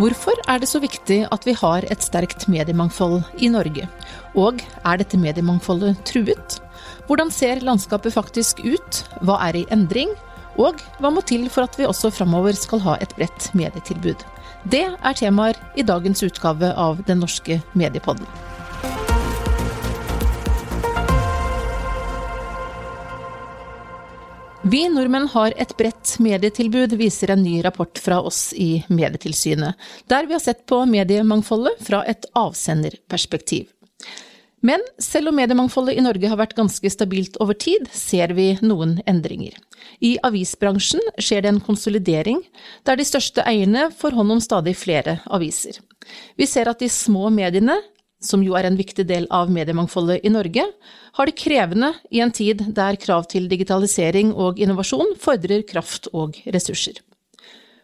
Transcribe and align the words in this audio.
Hvorfor 0.00 0.38
er 0.48 0.62
det 0.62 0.68
så 0.70 0.78
viktig 0.80 1.26
at 1.28 1.42
vi 1.44 1.52
har 1.60 1.84
et 1.92 2.00
sterkt 2.00 2.46
mediemangfold 2.48 3.18
i 3.36 3.50
Norge? 3.52 3.84
Og 4.32 4.62
er 4.80 5.00
dette 5.02 5.18
mediemangfoldet 5.20 5.98
truet? 6.08 6.56
Hvordan 7.04 7.28
ser 7.28 7.60
landskapet 7.66 8.14
faktisk 8.14 8.62
ut? 8.64 9.02
Hva 9.20 9.36
er 9.50 9.58
i 9.60 9.66
endring? 9.74 10.14
Og 10.56 10.80
hva 11.02 11.10
må 11.12 11.20
til 11.28 11.44
for 11.52 11.68
at 11.68 11.76
vi 11.76 11.84
også 11.84 12.08
framover 12.16 12.56
skal 12.56 12.80
ha 12.86 12.96
et 12.96 13.12
bredt 13.18 13.50
medietilbud? 13.52 14.24
Det 14.72 14.86
er 14.88 15.20
temaer 15.20 15.60
i 15.76 15.84
dagens 15.84 16.24
utgave 16.24 16.72
av 16.72 17.04
Den 17.04 17.20
norske 17.20 17.60
mediepodden. 17.76 18.24
Vi 24.62 24.82
nordmenn 24.92 25.24
har 25.32 25.54
et 25.56 25.70
bredt 25.78 26.18
medietilbud, 26.20 26.92
viser 27.00 27.30
en 27.32 27.40
ny 27.40 27.62
rapport 27.64 27.96
fra 27.98 28.18
oss 28.20 28.50
i 28.52 28.82
Medietilsynet, 28.92 29.72
der 30.04 30.26
vi 30.28 30.36
har 30.36 30.42
sett 30.44 30.66
på 30.68 30.82
mediemangfoldet 30.84 31.80
fra 31.86 32.02
et 32.04 32.26
avsenderperspektiv. 32.36 33.70
Men 34.60 34.84
selv 35.00 35.30
om 35.30 35.38
mediemangfoldet 35.40 35.96
i 35.96 36.04
Norge 36.04 36.28
har 36.28 36.36
vært 36.36 36.52
ganske 36.58 36.92
stabilt 36.92 37.38
over 37.40 37.56
tid, 37.56 37.88
ser 37.88 38.34
vi 38.36 38.50
noen 38.60 38.98
endringer. 39.08 39.56
I 40.04 40.18
avisbransjen 40.28 41.00
skjer 41.16 41.46
det 41.46 41.54
en 41.54 41.62
konsolidering, 41.64 42.42
der 42.84 43.00
de 43.00 43.08
største 43.08 43.46
eierne 43.48 43.88
får 43.96 44.18
hånd 44.18 44.36
om 44.36 44.44
stadig 44.44 44.76
flere 44.76 45.22
aviser. 45.32 45.80
Vi 46.36 46.44
ser 46.44 46.68
at 46.68 46.84
de 46.84 46.92
små 46.92 47.32
mediene 47.32 47.78
som 48.20 48.42
jo 48.44 48.56
er 48.58 48.68
en 48.68 48.78
viktig 48.78 49.06
del 49.08 49.26
av 49.32 49.50
mediemangfoldet 49.52 50.24
i 50.26 50.32
Norge, 50.32 50.64
har 51.16 51.26
det 51.26 51.38
krevende 51.40 51.94
i 52.12 52.20
en 52.20 52.32
tid 52.32 52.62
der 52.76 52.98
krav 53.00 53.26
til 53.32 53.48
digitalisering 53.50 54.34
og 54.34 54.60
innovasjon 54.60 55.16
fordrer 55.20 55.64
kraft 55.68 56.10
og 56.12 56.36
ressurser. 56.52 57.00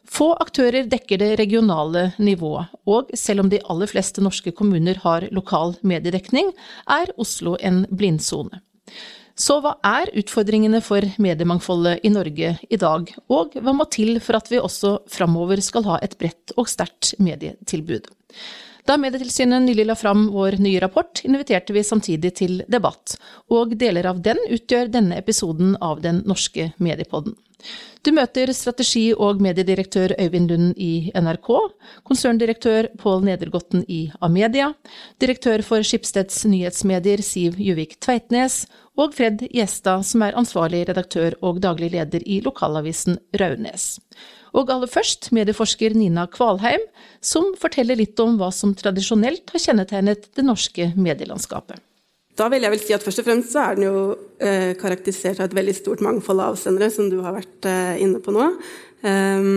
Få 0.07 0.31
aktører 0.39 0.87
dekker 0.87 1.19
det 1.19 1.33
regionale 1.41 2.13
nivået, 2.23 2.71
og 2.87 3.11
selv 3.19 3.43
om 3.43 3.51
de 3.51 3.59
aller 3.67 3.91
fleste 3.91 4.23
norske 4.23 4.53
kommuner 4.55 5.01
har 5.03 5.27
lokal 5.35 5.75
mediedekning, 5.83 6.53
er 6.87 7.11
Oslo 7.19 7.57
en 7.59 7.83
blindsone. 7.91 8.63
Så 9.37 9.59
hva 9.61 9.75
er 9.85 10.09
utfordringene 10.17 10.79
for 10.81 11.05
mediemangfoldet 11.21 12.07
i 12.07 12.13
Norge 12.13 12.55
i 12.71 12.79
dag, 12.81 13.11
og 13.29 13.59
hva 13.59 13.75
må 13.77 13.85
til 13.93 14.17
for 14.25 14.39
at 14.39 14.49
vi 14.49 14.63
også 14.63 14.95
framover 15.13 15.61
skal 15.65 15.85
ha 15.91 15.99
et 16.07 16.17
bredt 16.21 16.55
og 16.57 16.71
sterkt 16.73 17.13
medietilbud? 17.21 18.09
Da 18.87 18.95
Medietilsynet 19.03 19.65
nylig 19.65 19.87
la 19.89 19.97
fram 19.99 20.29
vår 20.31 20.61
nye 20.63 20.81
rapport, 20.81 21.19
inviterte 21.27 21.75
vi 21.75 21.83
samtidig 21.83 22.31
til 22.39 22.61
debatt, 22.71 23.17
og 23.51 23.75
deler 23.75 24.07
av 24.07 24.21
den 24.23 24.39
utgjør 24.47 24.93
denne 24.95 25.19
episoden 25.19 25.75
av 25.83 26.05
Den 26.05 26.23
norske 26.27 26.69
mediepodden. 26.79 27.35
Du 28.07 28.13
møter 28.15 28.53
strategi- 28.55 29.17
og 29.17 29.41
mediedirektør 29.43 30.15
Øyvind 30.21 30.51
Lund 30.53 30.79
i 30.79 31.11
NRK, 31.19 31.51
konserndirektør 32.07 32.93
Pål 33.01 33.27
Nedergotten 33.27 33.83
i 33.91 34.13
Amedia, 34.23 34.71
direktør 35.19 35.65
for 35.67 35.83
Skipsteds 35.83 36.45
nyhetsmedier 36.47 37.25
Siv 37.27 37.59
Juvik 37.59 37.99
Tveitnes, 37.99 38.69
og 38.97 39.19
Fred 39.19 39.43
Gjestad, 39.51 40.07
som 40.07 40.23
er 40.23 40.39
ansvarlig 40.39 40.87
redaktør 40.89 41.35
og 41.43 41.59
daglig 41.65 41.91
leder 41.97 42.23
i 42.23 42.39
lokalavisen 42.45 43.19
Raunes. 43.35 43.97
Og 44.57 44.71
aller 44.73 44.89
først 44.89 45.31
medieforsker 45.37 45.97
Nina 45.97 46.25
Kvalheim, 46.33 46.83
som 47.21 47.51
forteller 47.61 47.99
litt 48.01 48.19
om 48.23 48.39
hva 48.41 48.49
som 48.55 48.73
tradisjonelt 48.77 49.53
har 49.53 49.63
kjennetegnet 49.63 50.31
det 50.37 50.47
norske 50.47 50.91
medielandskapet. 50.97 51.83
Da 52.37 52.51
vil 52.53 52.65
jeg 52.65 52.73
vel 52.73 52.81
si 52.83 52.93
at 52.93 53.05
Først 53.05 53.23
og 53.23 53.27
fremst 53.29 53.53
så 53.53 53.63
er 53.63 53.77
den 53.77 53.87
jo 53.87 54.01
eh, 54.45 54.73
karakterisert 54.77 55.41
av 55.41 55.49
et 55.49 55.57
veldig 55.57 55.77
stort 55.77 56.03
mangfold 56.05 56.43
av 56.43 56.57
avsendere, 56.57 56.91
som 56.93 57.09
du 57.13 57.23
har 57.25 57.37
vært 57.37 57.69
eh, 57.69 58.01
inne 58.05 58.21
på 58.25 58.35
nå. 58.37 58.49
Eh, 59.09 59.53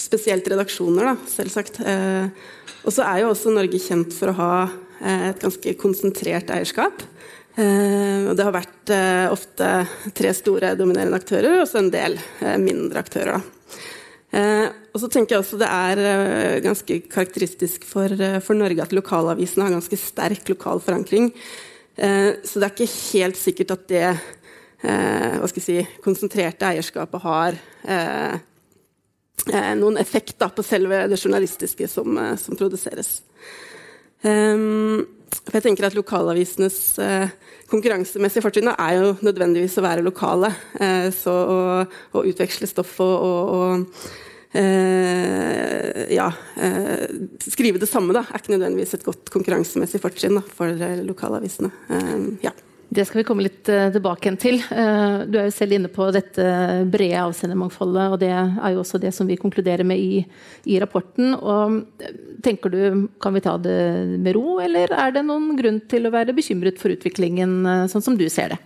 spesielt 0.00 0.46
redaksjoner, 0.50 1.10
da, 1.10 1.14
selvsagt. 1.30 1.80
Uh, 1.80 2.28
og 2.84 2.94
så 2.94 3.06
er 3.06 3.22
jo 3.22 3.32
også 3.32 3.52
Norge 3.54 3.80
kjent 3.82 4.14
for 4.16 4.32
å 4.32 4.38
ha 4.38 4.52
uh, 4.66 5.26
et 5.30 5.42
ganske 5.42 5.74
konsentrert 5.80 6.52
eierskap. 6.54 7.04
Uh, 7.54 8.30
og 8.30 8.34
det 8.34 8.46
har 8.46 8.54
vært 8.54 8.94
ofte 9.30 9.68
tre 10.16 10.32
store 10.34 10.74
dominerende 10.78 11.20
aktører 11.20 11.60
og 11.60 11.68
så 11.70 11.78
en 11.80 11.92
del 11.92 12.18
mindre 12.60 13.04
aktører. 13.04 13.38
Da. 13.38 13.84
Eh, 14.34 14.68
og 14.90 14.98
så 14.98 15.10
tenker 15.12 15.36
jeg 15.36 15.44
også 15.44 15.58
Det 15.60 15.68
er 15.68 16.00
eh, 16.02 16.62
ganske 16.64 16.96
karakteristisk 17.06 17.84
for, 17.86 18.10
eh, 18.10 18.40
for, 18.42 18.58
Norge 18.58 18.82
at 18.82 18.94
lokalavisene 18.96 19.68
har 19.68 19.76
ganske 19.76 19.98
sterk 20.00 20.48
lokal 20.50 20.82
forankring. 20.82 21.32
Så 21.94 22.58
det 22.58 22.66
er 22.66 22.72
ikke 22.72 22.94
helt 23.14 23.36
sikkert 23.38 23.70
at 23.70 23.82
det 23.86 24.06
hva 24.82 25.46
skal 25.46 25.60
jeg 25.60 25.66
si, 25.86 25.98
konsentrerte 26.02 26.66
eierskapet 26.66 27.22
har 27.22 27.54
noen 29.78 30.00
effekt 30.02 30.34
da, 30.42 30.48
på 30.50 30.64
selve 30.66 31.04
det 31.06 31.20
journalistiske 31.20 31.86
som, 31.86 32.18
som 32.34 32.58
produseres. 32.58 33.22
for 34.26 35.54
jeg 35.54 35.66
tenker 35.68 35.86
at 35.86 35.94
Lokalavisenes 35.94 36.98
konkurransemessige 37.70 38.42
fortrinn 38.42 38.74
er 38.74 38.98
jo 38.98 39.14
nødvendigvis 39.22 39.78
å 39.78 39.86
være 39.86 40.02
lokale. 40.02 40.50
så 41.14 41.30
å, 41.30 41.60
å 42.10 42.26
utveksle 42.26 42.66
stoff 42.74 42.98
og, 43.06 43.14
og, 43.14 43.54
og 43.54 44.23
ja, 46.14 46.32
eh, 46.56 47.08
skrive 47.38 47.80
det 47.80 47.88
samme 47.90 48.14
da, 48.14 48.24
er 48.28 48.42
ikke 48.42 48.54
nødvendigvis 48.54 48.94
et 48.96 49.06
godt 49.06 49.32
konkurransemessig 49.34 50.00
fortrinn 50.02 50.40
for 50.54 50.70
eh, 50.70 51.02
lokalavisene. 51.06 51.72
Eh, 51.90 52.14
ja. 52.46 52.54
Det 52.94 53.06
skal 53.08 53.22
vi 53.22 53.24
komme 53.26 53.42
litt 53.42 53.64
tilbake 53.66 54.30
til. 54.38 54.60
Du 54.60 55.38
er 55.40 55.48
jo 55.48 55.54
selv 55.56 55.72
inne 55.74 55.88
på 55.90 56.04
dette 56.14 56.44
brede 56.92 57.22
avsendermangfoldet, 57.24 58.12
og 58.12 58.20
det 58.22 58.28
er 58.30 58.68
jo 58.70 58.84
også 58.84 59.00
det 59.02 59.10
som 59.16 59.26
vi 59.26 59.38
konkluderer 59.40 59.82
med 59.88 59.98
i, 59.98 60.20
i, 60.70 60.76
rapporten. 60.78 61.32
Og 61.34 61.80
tenker 62.44 62.70
du, 62.70 63.08
Kan 63.18 63.34
vi 63.34 63.42
ta 63.42 63.56
det 63.58 63.80
med 64.22 64.36
ro, 64.36 64.60
eller 64.62 64.94
er 64.94 65.16
det 65.16 65.24
noen 65.26 65.56
grunn 65.58 65.80
til 65.90 66.06
å 66.06 66.12
være 66.14 66.36
bekymret 66.36 66.78
for 66.78 66.94
utviklingen, 66.94 67.88
sånn 67.90 68.04
som 68.04 68.20
du 68.20 68.28
ser 68.30 68.54
det? 68.54 68.60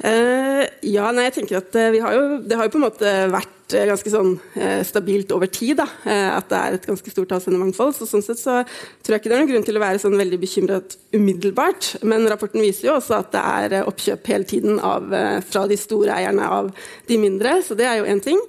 ja, 0.00 1.08
nei, 1.12 1.26
jeg 1.30 1.34
tenker 1.38 1.58
at 1.60 1.74
har 1.76 2.14
jo, 2.16 2.38
Det 2.48 2.56
har 2.56 2.68
jo 2.68 2.72
på 2.72 2.80
en 2.80 2.86
måte 2.88 3.16
vært 3.32 3.59
Eh, 3.74 3.86
ganske 3.88 4.10
sånn 4.12 4.32
eh, 4.58 4.80
stabilt 4.86 5.32
over 5.34 5.50
tid. 5.52 5.78
Da, 5.80 5.86
eh, 6.08 6.28
at 6.32 6.48
det 6.50 6.58
er 6.58 6.76
et 6.76 6.88
ganske 6.88 7.12
stort 7.12 7.34
avsendermangfold. 7.36 7.94
Så 7.96 8.08
sånn 8.08 8.24
sett 8.24 8.40
så 8.40 8.60
tror 8.64 9.16
jeg 9.16 9.22
ikke 9.22 9.30
det 9.30 9.36
er 9.36 9.44
noen 9.44 9.52
grunn 9.52 9.68
til 9.68 9.78
å 9.78 9.84
være 9.84 10.02
sånn 10.02 10.18
veldig 10.18 10.40
bekymret 10.42 10.96
umiddelbart. 11.16 11.92
Men 12.06 12.26
rapporten 12.30 12.64
viser 12.64 12.90
jo 12.90 12.96
også 12.96 13.20
at 13.20 13.30
det 13.34 13.44
er 13.44 13.86
oppkjøp 13.88 14.32
hele 14.32 14.48
tiden 14.48 14.82
av, 14.82 15.08
fra 15.46 15.64
de 15.70 15.78
store 15.80 16.18
eierne 16.18 16.50
av 16.58 16.70
de 17.08 17.18
mindre, 17.20 17.58
så 17.66 17.76
det 17.78 17.86
er 17.88 18.00
jo 18.00 18.08
én 18.10 18.22
ting. 18.24 18.40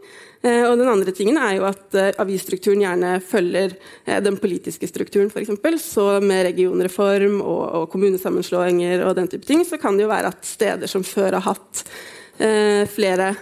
Og 0.41 0.73
den 0.73 0.89
andre 0.89 1.13
tingen 1.13 1.37
er 1.37 1.51
jo 1.59 1.67
at 1.67 1.93
avisstrukturen 2.21 2.81
gjerne 2.81 3.11
følger 3.21 3.75
den 4.25 4.39
politiske 4.41 4.89
strukturen, 4.89 5.29
f.eks. 5.29 5.51
Så 5.83 6.05
med 6.25 6.47
regionreform 6.47 7.37
og, 7.43 7.61
og, 7.61 7.85
kommunesammenslåinger 7.93 9.05
og 9.05 9.19
den 9.19 9.29
type 9.29 9.45
ting, 9.45 9.61
så 9.67 9.77
kan 9.81 9.99
det 9.99 10.07
jo 10.07 10.13
være 10.13 10.33
at 10.33 10.49
steder 10.49 10.89
som 10.89 11.05
før 11.05 11.37
har 11.37 11.45
hatt 11.51 11.85
flere 12.89 13.35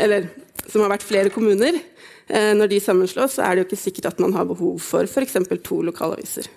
Eller 0.00 0.30
som 0.70 0.84
har 0.84 0.92
vært 0.94 1.06
flere 1.06 1.32
kommuner, 1.34 1.80
eh, 2.28 2.52
når 2.58 2.70
de 2.72 2.82
sammenslås, 2.82 3.38
så 3.38 3.46
er 3.46 3.54
det 3.54 3.64
jo 3.64 3.68
ikke 3.70 3.84
sikkert 3.86 4.12
at 4.12 4.22
man 4.22 4.34
har 4.36 4.48
behov 4.48 4.78
for 4.82 5.08
f.eks. 5.08 5.38
to 5.64 5.82
lokalaviser. 5.86 6.48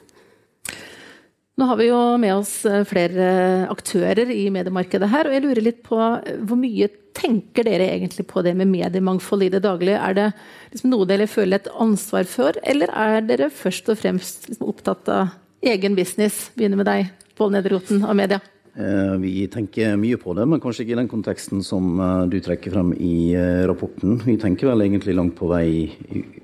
Nå 1.60 1.66
har 1.68 1.76
vi 1.76 1.90
jo 1.90 2.00
med 2.22 2.38
oss 2.38 2.54
eh, 2.70 2.86
flere 2.88 3.68
aktører 3.68 4.30
i 4.32 4.46
mediemarkedet 4.54 5.10
her, 5.12 5.28
og 5.28 5.36
jeg 5.36 5.44
lurer 5.44 5.66
litt 5.66 5.82
på 5.84 5.98
eh, 6.00 6.38
hvor 6.48 6.60
mye 6.60 6.88
tenker 7.20 7.68
dere 7.68 7.90
egentlig 7.98 8.24
på 8.30 8.44
det 8.46 8.54
med 8.56 8.70
mediemangfold 8.72 9.44
i 9.44 9.52
det 9.52 9.64
daglige? 9.66 10.00
Er 10.00 10.16
det 10.16 10.28
liksom 10.72 10.94
noe 10.94 11.08
dere 11.10 11.28
føler 11.28 11.60
et 11.60 11.72
ansvar 11.76 12.30
for, 12.32 12.56
eller 12.64 12.94
er 12.96 13.28
dere 13.28 13.50
først 13.52 13.92
og 13.92 14.00
fremst 14.00 14.48
liksom 14.48 14.72
opptatt 14.72 15.12
av 15.12 15.36
egen 15.74 16.00
business? 16.00 16.48
Begynner 16.56 16.80
med 16.80 16.88
deg, 16.88 17.12
Pål 17.36 17.58
Nederroten 17.58 18.08
av 18.08 18.16
Media. 18.16 18.40
Eh, 18.78 19.16
vi 19.18 19.48
tenker 19.48 19.96
mye 19.98 20.18
på 20.22 20.34
det, 20.38 20.46
men 20.46 20.60
kanskje 20.62 20.84
ikke 20.86 20.94
i 20.94 21.00
den 21.00 21.10
konteksten 21.10 21.64
som 21.66 21.98
eh, 22.00 22.26
du 22.30 22.38
trekker 22.44 22.72
frem 22.72 22.92
i 22.94 23.34
eh, 23.34 23.64
rapporten. 23.68 24.20
Vi 24.22 24.36
tenker 24.40 24.70
vel 24.70 24.84
egentlig 24.86 25.16
langt 25.18 25.34
på 25.40 25.50
vei 25.50 25.90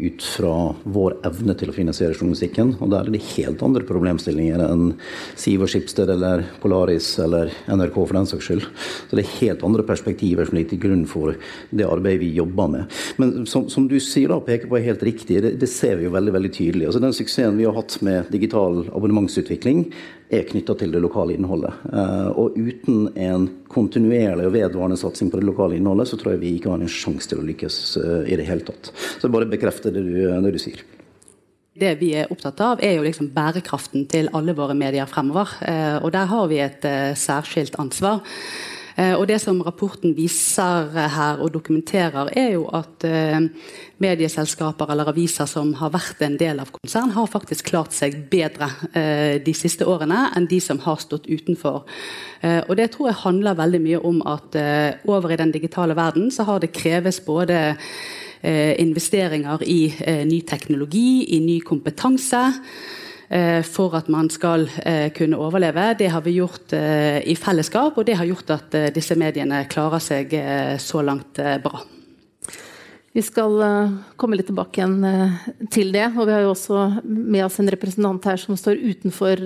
ut 0.01 0.25
fra 0.25 0.55
vår 0.83 1.19
evne 1.29 1.53
til 1.55 1.69
å 1.69 1.75
finansiere 1.75 2.17
journalistikken. 2.17 2.73
Og 2.81 2.89
der 2.91 3.05
er 3.05 3.13
det 3.13 3.21
helt 3.35 3.61
andre 3.65 3.85
problemstillinger 3.85 4.63
enn 4.65 4.95
Siver 5.37 5.69
Skipsted 5.69 6.09
eller 6.11 6.47
Polaris 6.63 7.11
eller 7.21 7.53
NRK 7.69 7.99
for 8.01 8.17
den 8.17 8.29
saks 8.31 8.49
skyld. 8.49 8.65
Så 9.05 9.19
det 9.19 9.23
er 9.23 9.37
helt 9.43 9.67
andre 9.69 9.85
perspektiver 9.85 10.49
som 10.49 10.57
ligger 10.57 10.73
til 10.73 10.83
grunn 10.87 11.05
for 11.09 11.37
det 11.69 11.87
arbeidet 11.87 12.23
vi 12.25 12.33
jobber 12.39 12.73
med. 12.73 12.99
Men 13.21 13.45
som, 13.47 13.69
som 13.69 13.85
du 13.91 13.99
sier 14.01 14.33
da, 14.33 14.41
peker 14.43 14.71
på 14.71 14.79
er 14.81 14.89
helt 14.89 15.05
riktig, 15.05 15.43
det, 15.45 15.53
det, 15.61 15.69
ser 15.71 16.01
vi 16.01 16.09
jo 16.09 16.15
veldig 16.17 16.33
veldig 16.39 16.53
tydelig. 16.57 16.89
Altså 16.89 17.05
Den 17.05 17.15
suksessen 17.15 17.61
vi 17.61 17.69
har 17.69 17.77
hatt 17.77 17.99
med 18.05 18.33
digital 18.33 18.81
abonnementsutvikling, 18.89 19.85
er 20.33 20.45
knytta 20.49 20.75
til 20.79 20.93
det 20.93 21.01
lokale 21.03 21.35
innholdet. 21.35 21.73
Eh, 21.93 22.29
og 22.33 22.57
uten 22.57 23.09
en 23.13 23.47
kontinuerlig 23.71 24.47
og 24.47 24.55
vedvarende 24.55 24.97
satsing 24.99 25.29
på 25.31 25.39
det 25.39 25.47
lokale 25.47 25.77
innholdet, 25.77 26.09
så 26.09 26.19
tror 26.19 26.35
jeg 26.35 26.43
vi 26.43 26.55
ikke 26.57 26.73
har 26.73 26.81
en 26.81 26.91
sjanse 26.91 27.29
til 27.29 27.41
å 27.41 27.45
lykkes 27.45 27.79
eh, 28.01 28.21
i 28.33 28.39
det 28.39 28.47
hele 28.49 28.65
tatt. 28.65 28.91
Så 29.21 29.31
bare 29.33 29.49
bekrefte 29.49 29.93
det 29.93 30.05
du, 30.05 30.13
det 30.29 30.53
du 30.55 30.61
sier. 30.61 30.83
Det 31.75 31.91
vi 31.99 32.13
er 32.15 32.31
opptatt 32.31 32.61
av, 32.63 32.83
er 32.83 32.95
jo 32.95 33.03
liksom 33.03 33.33
bærekraften 33.35 34.05
til 34.11 34.29
alle 34.37 34.55
våre 34.55 34.77
medier 34.77 35.09
fremover. 35.11 35.57
Eh, 35.67 35.97
og 35.99 36.13
der 36.15 36.31
har 36.31 36.47
vi 36.51 36.61
et 36.63 36.87
særskilt 37.19 37.77
ansvar. 37.81 38.23
Eh, 38.95 39.13
og 39.13 39.27
Det 39.27 39.41
som 39.41 39.61
rapporten 39.61 40.15
viser 40.15 40.87
her 40.95 41.41
og 41.43 41.51
dokumenterer, 41.53 42.29
er 42.31 42.53
jo 42.53 42.65
at 42.71 43.03
eh, 43.03 43.47
medieselskaper 43.99 44.91
eller 44.91 45.11
aviser 45.11 45.47
som 45.51 45.73
har 45.81 45.91
vært 45.91 46.23
en 46.23 46.37
del 46.39 46.61
av 46.63 46.71
konsern, 46.71 47.11
har 47.11 47.27
faktisk 47.27 47.71
klart 47.73 47.95
seg 47.95 48.15
bedre 48.31 48.69
eh, 48.93 49.43
de 49.43 49.53
siste 49.53 49.87
årene 49.87 50.29
enn 50.35 50.47
de 50.47 50.61
som 50.63 50.79
har 50.85 51.01
stått 51.03 51.27
utenfor. 51.27 51.83
Eh, 52.41 52.61
og 52.69 52.75
Det 52.77 52.91
tror 52.91 53.11
jeg 53.11 53.23
handler 53.25 53.59
veldig 53.59 53.81
mye 53.83 54.03
om 54.03 54.21
at 54.31 54.55
eh, 54.55 54.91
over 55.11 55.31
i 55.31 55.39
den 55.43 55.51
digitale 55.51 55.95
verden 55.95 56.31
så 56.31 56.47
har 56.47 56.59
det 56.63 56.71
kreves 56.75 57.19
både 57.19 57.75
eh, 58.41 58.73
investeringer 58.79 59.63
i 59.63 59.81
ny 60.23 60.41
teknologi, 60.47 61.35
i 61.35 61.39
ny 61.39 61.59
kompetanse. 61.59 62.53
Eh, 63.29 63.63
for 63.65 63.95
at 63.97 64.09
man 64.11 64.29
skal 64.29 64.67
eh, 64.85 65.09
kunne 65.15 65.39
overleve. 65.41 65.95
Det 65.97 66.11
har 66.13 66.21
vi 66.21 66.37
gjort 66.37 66.73
eh, 66.77 67.23
i 67.25 67.35
fellesskap, 67.35 67.97
og 67.97 68.05
det 68.05 68.17
har 68.19 68.29
gjort 68.29 68.53
at 68.53 68.77
disse 68.93 69.17
mediene 69.17 69.63
klarer 69.69 70.03
seg 70.03 70.33
så 70.81 71.01
langt 71.05 71.39
bra. 71.63 71.81
Vi 73.15 73.23
skal 73.23 73.53
komme 74.19 74.35
litt 74.35 74.49
tilbake 74.49 74.81
igjen 74.81 75.69
til 75.71 75.93
det. 75.95 76.09
og 76.17 76.27
Vi 76.27 76.33
har 76.35 76.43
jo 76.43 76.51
også 76.51 76.81
med 77.07 77.45
oss 77.45 77.61
en 77.63 77.71
representant 77.71 78.27
her 78.27 78.41
som 78.41 78.57
står 78.59 78.81
utenfor 78.83 79.39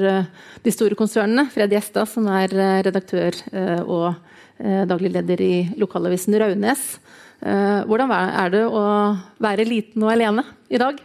de 0.65 0.73
store 0.73 0.97
konsernene. 0.97 1.45
Fred 1.53 1.75
Gjestad, 1.75 2.09
som 2.09 2.25
er 2.33 2.49
redaktør 2.89 3.37
og 3.85 4.17
daglig 4.89 5.13
leder 5.13 5.43
i 5.45 5.53
lokalavisen 5.77 6.39
Raunes. 6.41 6.87
Hvordan 7.45 8.15
er 8.17 8.57
det 8.57 8.65
å 8.65 8.83
være 9.37 9.69
liten 9.69 10.01
og 10.01 10.15
alene 10.17 10.47
i 10.65 10.81
dag? 10.81 10.97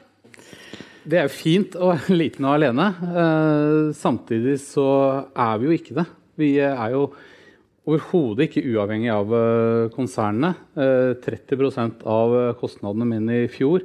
Det 1.04 1.20
er 1.20 1.28
jo 1.28 1.34
fint 1.36 1.76
å 1.76 1.90
være 1.92 2.16
liten 2.16 2.48
og 2.48 2.56
alene. 2.56 2.88
Eh, 3.12 3.92
samtidig 3.96 4.58
så 4.64 4.88
er 5.30 5.60
vi 5.60 5.68
jo 5.68 5.78
ikke 5.78 5.98
det. 6.00 6.06
Vi 6.40 6.54
er 6.64 6.94
jo 6.94 7.08
overhodet 7.84 8.48
ikke 8.48 8.64
uavhengig 8.72 9.12
av 9.12 9.34
eh, 9.36 9.90
konsernene. 9.94 10.54
Eh, 10.74 11.12
30% 11.24 12.06
av 12.08 12.38
kostnadene 12.60 13.10
mine 13.10 13.44
i 13.44 13.52
fjor 13.52 13.84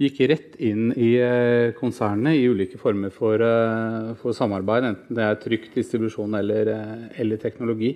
gikk 0.00 0.20
rett 0.30 0.56
inn 0.62 0.90
i 0.98 1.14
eh, 1.22 1.72
konsernene 1.78 2.34
i 2.34 2.46
ulike 2.50 2.78
former 2.80 3.12
for, 3.14 3.38
eh, 3.38 4.12
for, 4.18 4.34
samarbeid, 4.34 4.88
enten 4.90 5.18
det 5.18 5.26
er 5.26 5.40
trykk, 5.42 5.68
distribusjon 5.76 6.34
eller, 6.40 6.70
eh, 6.72 7.20
eller, 7.22 7.40
teknologi. 7.42 7.94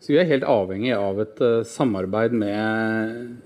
Så 0.00 0.12
vi 0.12 0.20
er 0.20 0.28
helt 0.28 0.48
avhengig 0.48 0.92
av 0.96 1.20
et 1.20 1.40
samarbeid 1.68 2.32
med 2.32 3.36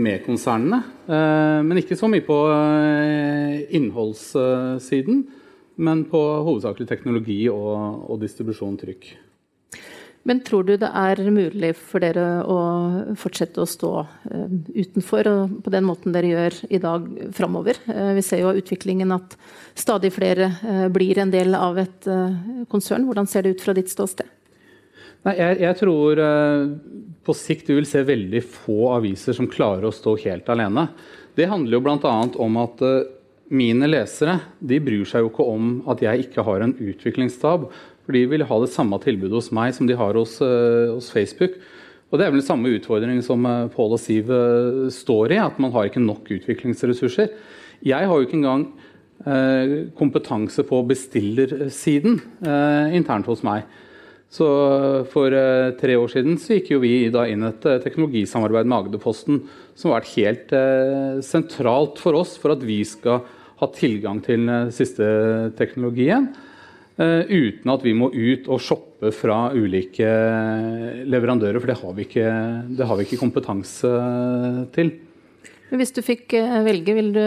med 0.00 0.24
konsernene. 0.26 0.82
Eh, 1.08 1.60
men 1.66 1.80
ikke 1.80 1.98
så 1.98 2.08
mye 2.10 2.24
på 2.26 2.36
eh, 2.54 3.62
innholdssiden, 3.78 5.24
men 5.78 6.04
på 6.10 6.20
hovedsakelig 6.46 6.88
teknologi 6.90 7.44
og, 7.52 8.04
og 8.10 8.20
distribusjon 8.22 8.78
trykk. 8.80 9.10
Men 10.28 10.42
tror 10.44 10.66
du 10.66 10.74
det 10.76 10.88
er 10.90 11.20
mulig 11.32 11.70
for 11.78 12.04
dere 12.04 12.42
å 12.44 12.56
fortsette 13.16 13.62
å 13.62 13.68
stå 13.70 13.92
uh, 14.02 14.48
utenfor 14.74 15.30
og 15.30 15.54
på 15.64 15.72
den 15.72 15.86
måten 15.88 16.12
dere 16.12 16.32
gjør 16.34 16.56
i 16.68 16.80
dag 16.82 17.06
framover? 17.32 17.78
Vi 18.18 18.24
ser 18.26 18.42
jo 18.42 18.50
av 18.50 18.58
utviklingen 18.60 19.14
at 19.14 19.38
stadig 19.78 20.10
flere 20.12 20.50
blir 20.92 21.22
en 21.22 21.32
del 21.32 21.56
av 21.56 21.80
et 21.80 22.10
konsern. 22.68 23.06
Hvordan 23.08 23.30
ser 23.30 23.46
det 23.46 23.54
ut 23.56 23.64
fra 23.64 23.76
ditt 23.78 23.88
ståsted? 23.94 24.28
Nei, 25.26 25.34
jeg, 25.34 25.58
jeg, 25.64 25.76
tror 25.80 26.20
uh, 26.22 26.68
på 27.26 27.34
sikt 27.36 27.68
du 27.68 27.74
vil 27.78 27.88
se 27.88 28.04
veldig 28.06 28.42
få 28.46 28.92
aviser 28.94 29.34
som 29.36 29.50
klarer 29.50 29.88
å 29.88 29.94
stå 29.94 30.14
helt 30.22 30.48
alene. 30.52 30.88
Det 31.38 31.48
handler 31.50 31.78
jo 31.78 31.84
bl.a. 31.84 32.12
om 32.38 32.58
at 32.62 32.84
uh, 32.86 33.08
mine 33.50 33.88
lesere 33.90 34.36
de 34.60 34.78
bryr 34.84 35.08
seg 35.08 35.24
jo 35.24 35.32
ikke 35.32 35.46
om 35.50 35.72
at 35.90 36.04
jeg 36.04 36.28
ikke 36.28 36.44
har 36.46 36.62
en 36.62 36.76
utviklingsstab. 36.76 37.66
For 38.06 38.16
de 38.16 38.22
vil 38.30 38.46
ha 38.46 38.60
det 38.62 38.70
samme 38.72 39.00
tilbudet 39.02 39.34
hos 39.40 39.50
meg 39.56 39.74
som 39.76 39.88
de 39.88 39.96
har 39.98 40.16
hos, 40.16 40.36
uh, 40.44 40.94
hos 40.94 41.10
Facebook. 41.14 41.58
Og 42.08 42.16
Det 42.16 42.24
er 42.24 42.30
vel 42.30 42.40
den 42.40 42.46
samme 42.46 42.70
utfordringen 42.72 43.24
som 43.24 43.42
Pål 43.74 43.98
og 43.98 44.00
Siv 44.00 44.30
står 44.94 45.34
i, 45.34 45.40
at 45.42 45.58
man 45.60 45.74
har 45.74 45.90
ikke 45.90 46.00
nok 46.00 46.30
utviklingsressurser. 46.38 47.34
Jeg 47.84 48.08
har 48.08 48.14
jo 48.16 48.24
ikke 48.24 48.38
engang 48.38 48.62
kompetanse 49.98 50.64
på 50.64 50.78
bestillersiden 50.88 52.16
internt 52.96 53.28
hos 53.28 53.44
meg. 53.44 53.66
Så 54.28 54.46
For 55.12 55.32
uh, 55.32 55.72
tre 55.80 55.96
år 55.96 56.10
siden 56.12 56.36
så 56.40 56.58
gikk 56.58 56.74
jo 56.74 56.82
vi 56.82 57.08
da 57.12 57.24
inn 57.30 57.46
et 57.48 57.64
uh, 57.64 57.78
teknologisamarbeid 57.80 58.68
med 58.68 58.76
Agderposten 58.76 59.40
som 59.72 59.90
har 59.90 60.02
vært 60.02 60.14
helt 60.18 60.52
sentralt 61.24 62.00
for 62.02 62.18
oss 62.18 62.34
for 62.40 62.56
at 62.56 62.64
vi 62.66 62.80
skal 62.86 63.22
ha 63.60 63.68
tilgang 63.74 64.18
til 64.22 64.42
den 64.42 64.72
siste 64.74 65.06
teknologien. 65.58 66.28
uten 66.98 67.70
at 67.70 67.84
vi 67.86 67.92
må 67.94 68.08
ut 68.10 68.48
og 68.50 68.58
shoppe 68.58 69.12
fra 69.14 69.52
ulike 69.54 70.08
leverandører, 71.06 71.60
for 71.60 71.70
det 71.70 71.78
har 71.78 71.94
vi 71.94 72.06
ikke, 72.08 72.26
har 72.90 72.98
vi 72.98 73.06
ikke 73.06 73.20
kompetanse 73.20 73.92
til. 74.74 74.90
Hvis 75.70 75.94
du 75.94 76.02
fikk 76.02 76.34
velge, 76.66 76.96
vil 76.98 77.12
du 77.14 77.22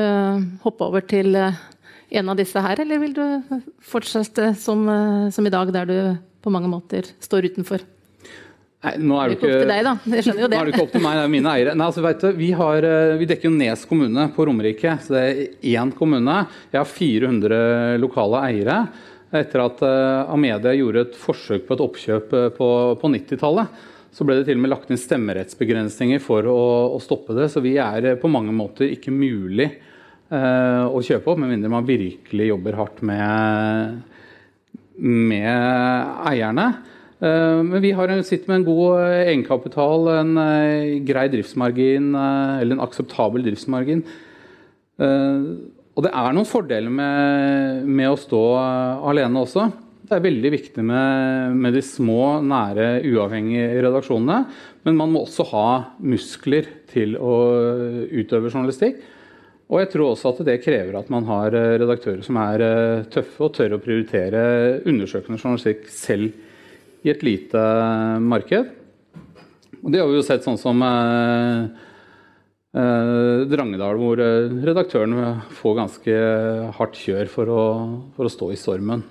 hoppe 0.66 0.92
over 0.92 1.08
til 1.08 1.40
en 2.12 2.34
av 2.34 2.38
disse 2.40 2.60
her, 2.60 2.82
eller 2.84 3.00
vil 3.02 3.16
du 3.16 3.24
fortsette 3.88 4.52
som, 4.60 4.84
som 5.32 5.48
i 5.48 5.54
dag, 5.54 5.72
der 5.72 5.88
du 5.90 5.98
på 6.44 6.52
mange 6.54 6.70
måter 6.72 7.08
står 7.24 7.52
utenfor? 7.52 7.86
Nei, 8.82 8.96
nå 8.98 9.18
er 9.22 9.30
det 9.30 9.36
ikke, 9.38 9.46
opp 9.46 9.62
til 9.62 9.70
deg, 9.70 9.84
da. 9.86 9.92
Jeg 10.10 10.26
skjønner 10.26 10.42
jo 10.42 10.48
det. 10.50 10.56
Nå 10.56 10.62
er 10.62 10.68
det 10.68 10.74
ikke 10.74 10.86
opp 10.88 10.96
til 10.96 11.04
meg, 11.04 11.18
det 11.20 11.24
er 11.24 11.32
mine 11.36 11.52
eiere. 11.52 11.74
Nei, 11.78 11.88
altså, 11.92 12.02
vet 12.02 12.24
du, 12.24 12.28
vi, 12.34 12.48
har, 12.58 12.88
eh, 12.88 13.14
vi 13.20 13.28
dekker 13.30 13.48
jo 13.48 13.54
Nes 13.54 13.84
kommune 13.86 14.26
på 14.34 14.46
Romerike, 14.50 14.96
så 15.04 15.14
det 15.14 15.22
er 15.22 15.42
én 15.76 15.92
kommune. 15.94 16.38
Jeg 16.74 16.80
har 16.80 16.90
400 16.90 17.60
lokale 18.02 18.42
eiere. 18.48 18.80
Etter 19.38 19.64
at 19.64 19.84
uh, 19.86 20.34
Amedia 20.34 20.74
gjorde 20.76 21.06
et 21.06 21.14
forsøk 21.16 21.64
på 21.68 21.78
et 21.78 21.84
oppkjøp 21.86 22.34
på, 22.58 22.68
på 23.00 23.12
90-tallet, 23.14 23.78
så 24.12 24.26
ble 24.28 24.42
det 24.42 24.50
til 24.50 24.58
og 24.60 24.66
med 24.66 24.74
lagt 24.74 24.92
inn 24.92 25.00
stemmerettsbegrensninger 25.00 26.20
for 26.20 26.50
å, 26.52 26.58
å 26.98 27.00
stoppe 27.00 27.38
det. 27.38 27.48
Så 27.54 27.64
vi 27.64 27.78
er 27.80 28.18
på 28.20 28.34
mange 28.34 28.52
måter 28.52 28.90
ikke 28.92 29.14
mulig 29.14 29.70
å 30.32 31.02
kjøpe 31.04 31.28
opp, 31.28 31.40
med 31.42 31.50
mindre 31.52 31.72
man 31.74 31.84
virkelig 31.84 32.46
jobber 32.48 32.78
hardt 32.80 33.02
med 33.04 34.00
med 35.02 36.22
eierne. 36.30 36.68
Eh, 37.22 37.60
men 37.66 37.84
vi 37.84 37.94
har, 37.98 38.14
sitter 38.26 38.50
med 38.50 38.62
en 38.62 38.68
god 38.68 39.04
eh, 39.04 39.28
egenkapital, 39.32 40.10
en 40.16 40.34
eh, 40.42 40.98
grei 41.08 41.28
driftsmargin, 41.34 42.12
eller 42.16 42.78
en 42.78 42.84
akseptabel 42.86 43.46
driftsmargin. 43.46 44.04
Og 45.02 46.04
det 46.06 46.12
er 46.14 46.36
noen 46.36 46.48
fordeler 46.48 46.94
med, 46.94 47.88
med 47.90 48.12
å 48.12 48.20
stå 48.20 48.42
alene 49.10 49.42
også. 49.42 49.64
Det 50.06 50.14
er 50.14 50.24
veldig 50.28 50.52
viktig 50.54 50.84
med, 50.86 51.56
med, 51.58 51.74
de 51.74 51.82
små, 51.84 52.38
nære, 52.46 53.02
uavhengige 53.10 53.82
redaksjonene. 53.88 54.44
Men 54.86 55.00
man 55.00 55.14
må 55.14 55.24
også 55.26 55.48
ha 55.50 55.66
muskler 56.06 56.70
til 56.92 57.18
å 57.18 57.34
utøve 58.14 58.52
journalistikk. 58.52 59.02
Og 59.72 59.80
jeg 59.80 59.88
tror 59.94 60.10
også 60.12 60.34
at 60.34 60.42
det 60.44 60.58
krever 60.66 60.98
at 61.00 61.10
man 61.14 61.24
har 61.30 61.56
eh, 61.56 61.78
redaktører 61.80 62.24
som 62.26 62.36
er 62.42 62.64
eh, 62.66 63.04
tøffe 63.12 63.46
og 63.46 63.54
tør 63.56 63.78
å 63.78 63.84
prioritere 63.84 64.42
undersøkende 64.84 65.40
journalistikk 65.40 65.88
selv 65.88 67.08
i 67.08 67.12
et 67.14 67.24
lite 67.24 67.62
eh, 67.62 68.18
marked. 68.20 68.74
Og 69.82 69.88
det 69.94 70.02
har 70.02 70.12
vi 70.12 70.20
jo 70.20 70.26
sett 70.28 70.44
sånn 70.46 70.60
som 70.62 70.84
Drangedal, 72.72 73.98
hvor 74.00 74.20
redaktøren 74.22 75.42
får 75.58 75.74
ganske 75.80 76.20
hardt 76.78 77.00
kjør 77.02 77.32
for 77.34 77.50
å, 77.50 77.64
for 78.14 78.30
å 78.30 78.32
stå 78.32 78.52
i 78.54 78.60
stormen. 78.62 79.02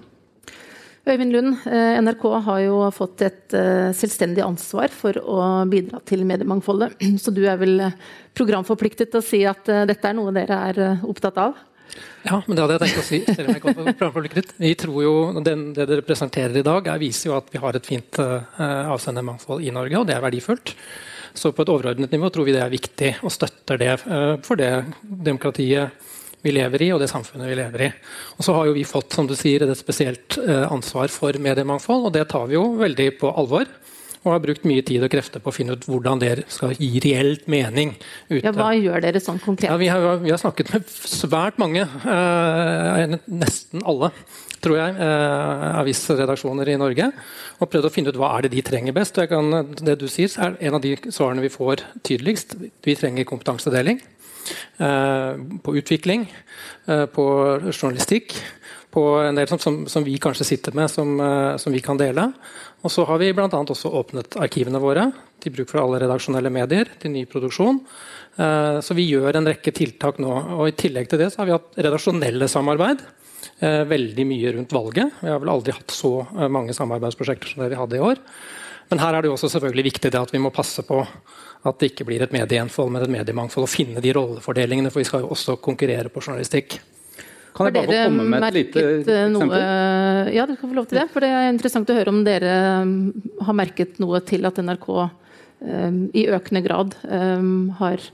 Øyvind 1.10 1.32
Lund, 1.34 1.56
eh, 1.66 1.98
NRK 1.98 2.24
har 2.44 2.60
jo 2.62 2.76
fått 2.94 3.22
et 3.26 3.54
eh, 3.56 3.90
selvstendig 3.96 4.44
ansvar 4.44 4.92
for 4.94 5.16
å 5.18 5.38
bidra 5.70 5.98
til 6.06 6.22
mediemangfoldet. 6.28 7.00
Så 7.22 7.34
du 7.34 7.42
er 7.50 7.58
vel 7.58 7.80
eh, 7.82 7.96
programforpliktet 8.38 9.10
til 9.10 9.18
å 9.18 9.24
si 9.24 9.40
at 9.48 9.66
dette 9.66 10.06
er 10.06 10.14
noe 10.14 10.34
dere 10.34 10.60
er 10.70 11.02
opptatt 11.02 11.40
av? 11.42 11.58
Ja, 12.22 12.38
men 12.46 12.54
det 12.54 12.62
hadde 12.62 12.76
jeg 12.76 12.82
tenkt 12.84 13.00
å 13.00 13.06
si. 13.08 13.18
Vi 14.60 14.74
tror 14.78 15.02
jo, 15.02 15.14
den, 15.42 15.64
Det 15.74 15.88
dere 15.90 16.06
presenterer 16.06 16.60
i 16.60 16.66
dag, 16.66 16.86
er, 16.86 17.00
viser 17.02 17.32
jo 17.32 17.38
at 17.40 17.50
vi 17.50 17.58
har 17.58 17.74
et 17.74 17.88
fint 17.88 18.20
uh, 18.22 18.92
avsendermangfold 18.92 19.64
i 19.64 19.72
Norge, 19.74 19.98
og 19.98 20.06
det 20.06 20.14
er 20.14 20.22
verdifullt. 20.22 20.74
Så 21.34 21.50
på 21.50 21.64
et 21.64 21.72
overordnet 21.72 22.14
nivå 22.14 22.30
tror 22.30 22.46
vi 22.46 22.54
det 22.54 22.62
er 22.62 22.70
viktig, 22.70 23.10
og 23.24 23.34
støtter 23.34 23.80
det 23.80 23.96
uh, 24.04 24.36
for 24.46 24.60
det 24.60 24.70
demokratiet 25.02 25.96
vi 26.42 26.54
lever 26.54 26.86
i, 26.86 26.90
og 26.94 27.02
det 27.02 27.10
samfunnet 27.10 27.50
vi 27.50 27.58
lever 27.58 27.86
i. 27.86 27.90
Og 28.38 28.46
så 28.46 28.54
har 28.56 28.68
jo 28.68 28.76
vi 28.76 28.86
fått 28.88 29.16
som 29.16 29.28
du 29.28 29.36
sier, 29.38 29.64
et 29.64 29.78
spesielt 29.78 30.38
eh, 30.40 30.66
ansvar 30.70 31.12
for 31.12 31.36
mediemangfold, 31.36 32.08
og 32.08 32.16
det 32.16 32.28
tar 32.32 32.48
vi 32.50 32.58
jo 32.58 32.66
veldig 32.80 33.12
på 33.20 33.32
alvor. 33.42 33.68
Og 34.20 34.34
har 34.34 34.42
brukt 34.44 34.66
mye 34.68 34.84
tid 34.84 35.00
og 35.00 35.08
krefter 35.12 35.40
på 35.40 35.48
å 35.48 35.54
finne 35.54 35.72
ut 35.72 35.86
hvordan 35.88 36.20
det 36.20 36.42
skal 36.52 36.74
gi 36.76 37.00
reelt 37.00 37.46
mening. 37.48 37.94
ute. 38.28 38.42
Ja, 38.44 38.52
hva 38.52 38.74
gjør 38.76 39.00
dere 39.00 39.22
sånn 39.22 39.40
konkret? 39.40 39.70
Ja, 39.70 39.78
vi, 39.80 39.88
har, 39.88 40.20
vi, 40.20 40.28
har, 40.28 40.40
snakket 40.40 40.74
med 40.74 40.92
svært 40.92 41.56
mange, 41.60 41.86
eh, 41.88 43.16
nesten 43.32 43.80
alle, 43.88 44.12
tror 44.60 44.76
jeg, 44.76 44.98
eh, 45.00 45.64
avisredaksjoner 45.80 46.68
i 46.68 46.76
Norge. 46.80 47.08
Og 47.64 47.72
prøvd 47.72 47.88
å 47.88 47.92
finne 47.94 48.12
ut 48.12 48.20
hva 48.20 48.34
er 48.36 48.44
det 48.44 48.52
de 48.58 48.66
trenger 48.68 48.96
best. 48.96 49.16
Og 49.16 49.32
kan, 49.32 49.72
det 49.80 49.96
du 50.02 50.04
sier, 50.12 50.36
er 50.36 50.60
en 50.68 50.76
av 50.76 50.84
de 50.84 50.98
svarene 51.08 51.44
vi 51.44 51.52
får 51.52 51.86
tydeligst. 52.04 52.58
Vi 52.84 53.00
trenger 53.00 53.28
kompetansedeling. 53.28 54.04
Eh, 54.80 55.32
på 55.62 55.76
utvikling, 55.76 56.32
eh, 56.86 57.06
på 57.06 57.24
journalistikk, 57.72 58.34
på 58.90 59.02
en 59.20 59.36
del 59.36 59.48
som, 59.48 59.58
som, 59.58 59.74
som 59.86 60.04
vi 60.04 60.16
kanskje 60.18 60.46
sitter 60.48 60.74
med, 60.74 60.90
som, 60.90 61.12
uh, 61.20 61.54
som, 61.62 61.70
vi 61.70 61.82
kan 61.84 61.98
dele. 62.00 62.24
Og 62.82 62.90
så 62.90 63.04
har 63.06 63.20
vi 63.20 63.28
bl.a. 63.36 63.46
også 63.46 63.92
åpnet 64.00 64.34
arkivene 64.40 64.80
våre 64.82 65.04
til 65.38 65.54
bruk 65.54 65.70
for 65.70 65.82
alle 65.82 66.00
redaksjonelle 66.02 66.50
medier 66.50 66.90
til 66.98 67.12
ny 67.14 67.22
produksjon. 67.30 67.78
Så 68.82 68.96
vi 68.96 69.04
gjør 69.04 69.36
en 69.36 69.46
rekke 69.46 69.70
tiltak 69.76 70.18
nå. 70.22 70.32
og 70.56 70.64
I 70.70 70.74
tillegg 70.78 71.06
til 71.10 71.20
det 71.20 71.28
så 71.30 71.42
har 71.42 71.48
vi 71.48 71.54
hatt 71.54 71.78
redaksjonelle 71.86 72.48
samarbeid. 72.50 73.04
Veldig 73.90 74.26
mye 74.26 74.52
rundt 74.56 74.74
valget. 74.74 75.20
Vi 75.20 75.30
har 75.30 75.42
vel 75.42 75.52
aldri 75.54 75.76
hatt 75.76 75.94
så 75.94 76.12
mange 76.50 76.74
samarbeidsprosjekter 76.74 77.52
som 77.52 77.62
det 77.62 77.70
vi 77.74 77.78
hadde 77.78 78.00
i 78.00 78.04
år. 78.10 78.22
Men 78.90 79.02
her 79.02 79.14
er 79.14 79.22
det 79.22 79.30
jo 79.30 79.36
også 79.36 79.52
selvfølgelig 79.52 79.86
viktig 79.86 80.10
at 80.18 80.32
vi 80.34 80.42
må 80.42 80.50
passe 80.54 80.82
på 80.86 80.98
at 81.00 81.80
det 81.80 81.92
ikke 81.92 82.06
blir 82.08 82.24
et 82.24 82.32
medieenfold, 82.34 82.90
men 82.90 83.04
et 83.04 83.12
mediemangfold. 83.12 83.66
Og 83.68 83.70
finne 83.70 84.02
de 84.02 84.14
rollefordelingene, 84.16 84.90
for 84.90 85.02
vi 85.02 85.08
skal 85.08 85.24
jo 85.24 85.34
også 85.34 85.58
konkurrere 85.62 86.10
på 86.10 86.22
journalistikk. 86.24 86.80
Kan 87.54 87.68
jeg 87.68 87.74
bare 87.76 87.86
få 87.86 88.04
komme 88.08 88.26
med 88.30 88.46
et 88.46 88.56
lite 88.56 88.82
eh, 88.82 89.00
eksempel? 89.00 89.34
Noe, 89.34 89.60
ja, 90.30 90.46
dere 90.46 90.56
skal 90.56 90.70
få 90.70 90.78
lov 90.78 90.86
til 90.90 91.00
det. 91.00 91.06
For 91.12 91.24
det 91.24 91.30
er 91.34 91.48
interessant 91.50 91.90
å 91.90 91.96
høre 91.98 92.14
om 92.14 92.22
dere 92.26 92.54
um, 92.80 92.94
har 93.46 93.58
merket 93.58 93.98
noe 94.02 94.22
til 94.26 94.48
at 94.48 94.60
NRK 94.62 94.88
um, 94.94 96.00
i 96.16 96.24
økende 96.30 96.62
grad 96.64 96.96
um, 97.04 97.70
har 97.80 98.06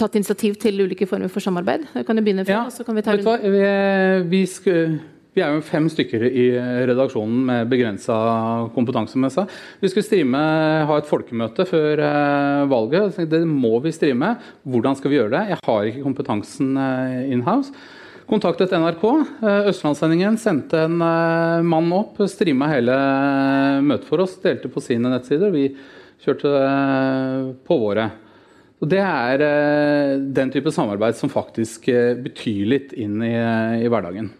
tatt 0.00 0.16
initiativ 0.18 0.56
til 0.60 0.80
ulike 0.84 1.08
former 1.08 1.30
for 1.32 1.44
samarbeid. 1.44 1.86
Jeg 1.96 2.08
kan 2.08 2.18
jo 2.18 2.24
begynne 2.24 2.46
fra, 2.46 2.64
ja, 2.64 2.72
så 2.72 2.86
kan 2.86 2.96
vi 2.98 3.04
ta 3.04 3.16
hva? 3.16 3.36
Vi, 3.42 3.62
vi 4.32 4.42
skal 4.50 4.98
vi 5.36 5.42
er 5.44 5.52
jo 5.52 5.64
fem 5.68 5.84
stykker 5.92 6.22
i 6.30 6.46
redaksjonen 6.88 7.42
med 7.44 7.68
begrensa 7.68 8.14
kompetanse. 8.72 9.18
Med 9.20 9.34
seg. 9.34 9.50
Vi 9.82 9.90
skulle 9.92 10.06
streame, 10.06 10.40
ha 10.88 10.96
et 10.96 11.08
folkemøte 11.10 11.66
før 11.68 12.00
eh, 12.06 12.62
valget. 12.70 13.18
Det 13.28 13.42
må 13.44 13.74
vi 13.84 13.92
streame. 13.92 14.32
Hvordan 14.64 14.96
skal 14.96 15.12
vi 15.12 15.18
gjøre 15.18 15.34
det? 15.34 15.42
Jeg 15.52 15.58
har 15.66 15.88
ikke 15.90 16.04
kompetansen 16.06 16.70
eh, 16.80 17.34
in-house. 17.36 17.74
Kontaktet 18.30 18.72
NRK. 18.72 19.04
Eh, 19.44 19.68
Østlandssendingen 19.74 20.40
sendte 20.40 20.86
en 20.86 20.96
mann 21.68 21.92
opp, 21.92 22.16
streama 22.32 22.70
hele 22.72 22.96
møtet 23.84 24.08
for 24.08 24.24
oss, 24.24 24.38
delte 24.40 24.72
på 24.72 24.80
sine 24.84 25.12
nettsider. 25.12 25.52
Vi 25.52 25.68
kjørte 26.24 26.54
på 27.68 27.80
våre. 27.84 28.08
Og 28.80 28.88
det 28.88 29.04
er 29.04 29.44
den 30.36 30.50
type 30.52 30.72
samarbeid 30.72 31.16
som 31.20 31.32
faktisk 31.32 31.92
betyr 32.24 32.66
litt 32.72 32.96
inn 32.96 33.20
i, 33.24 33.36
i 33.84 33.92
hverdagen. 33.92 34.32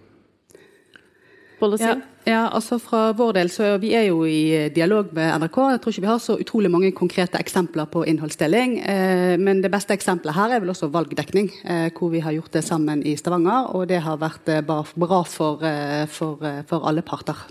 Ja, 1.80 1.94
ja, 2.26 2.40
altså 2.52 2.76
Fra 2.82 3.12
vår 3.16 3.36
del 3.38 3.50
så 3.52 3.68
vi 3.80 3.92
er 3.96 4.08
jo 4.08 4.24
i 4.28 4.50
eh, 4.56 4.68
dialog 4.74 5.12
med 5.16 5.30
NRK. 5.40 5.58
Jeg 5.72 5.80
tror 5.82 5.94
ikke 5.94 6.04
vi 6.04 6.10
har 6.10 6.22
så 6.22 6.36
utrolig 6.42 6.70
mange 6.72 6.90
konkrete 6.92 7.40
eksempler 7.40 7.88
på 7.88 8.02
innholdsdeling. 8.10 8.78
Eh, 8.82 9.36
men 9.40 9.62
det 9.64 9.70
beste 9.72 9.94
eksempelet 9.96 10.36
her 10.36 10.56
er 10.56 10.64
vel 10.64 10.74
også 10.74 10.90
valgdekning, 10.92 11.52
eh, 11.64 11.88
hvor 11.96 12.12
vi 12.12 12.20
har 12.20 12.36
gjort 12.36 12.52
det 12.58 12.64
sammen 12.66 13.04
i 13.06 13.16
Stavanger. 13.16 13.70
Og 13.78 13.86
det 13.88 14.02
har 14.04 14.20
vært 14.20 14.50
eh, 14.52 14.64
bra 14.66 15.22
for, 15.24 15.62
for, 16.12 16.50
for 16.68 16.88
alle 16.90 17.06
parter. 17.06 17.46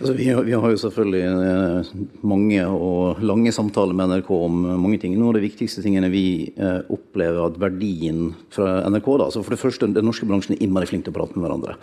Altså, 0.00 0.12
vi, 0.16 0.26
vi, 0.46 0.54
har, 0.54 0.70
jo 0.70 0.80
selvfølgelig 0.80 1.22
eh, 1.24 1.90
mange 2.26 2.62
og 2.66 3.20
lange 3.24 3.52
samtaler 3.54 3.94
med 3.96 4.10
NRK 4.10 4.30
om 4.36 4.62
mange 4.80 4.98
ting. 5.02 5.14
Noen 5.16 5.30
av 5.32 5.38
de 5.38 5.44
viktigste 5.44 5.84
tingene 5.84 6.10
vi 6.12 6.26
eh, 6.56 6.80
opplever 6.92 7.44
at 7.44 7.58
verdien 7.60 8.32
fra 8.54 8.80
NRK 8.90 9.08
da, 9.20 9.28
altså 9.28 9.44
For 9.44 9.54
det 9.54 9.60
første, 9.60 9.88
den 9.94 10.08
norske 10.08 10.26
bransjen 10.28 10.56
er 10.56 10.64
innmari 10.64 10.88
flink 10.90 11.06
til 11.06 11.14
å 11.14 11.18
prate 11.18 11.38
med 11.38 11.46
hverandre. 11.46 11.76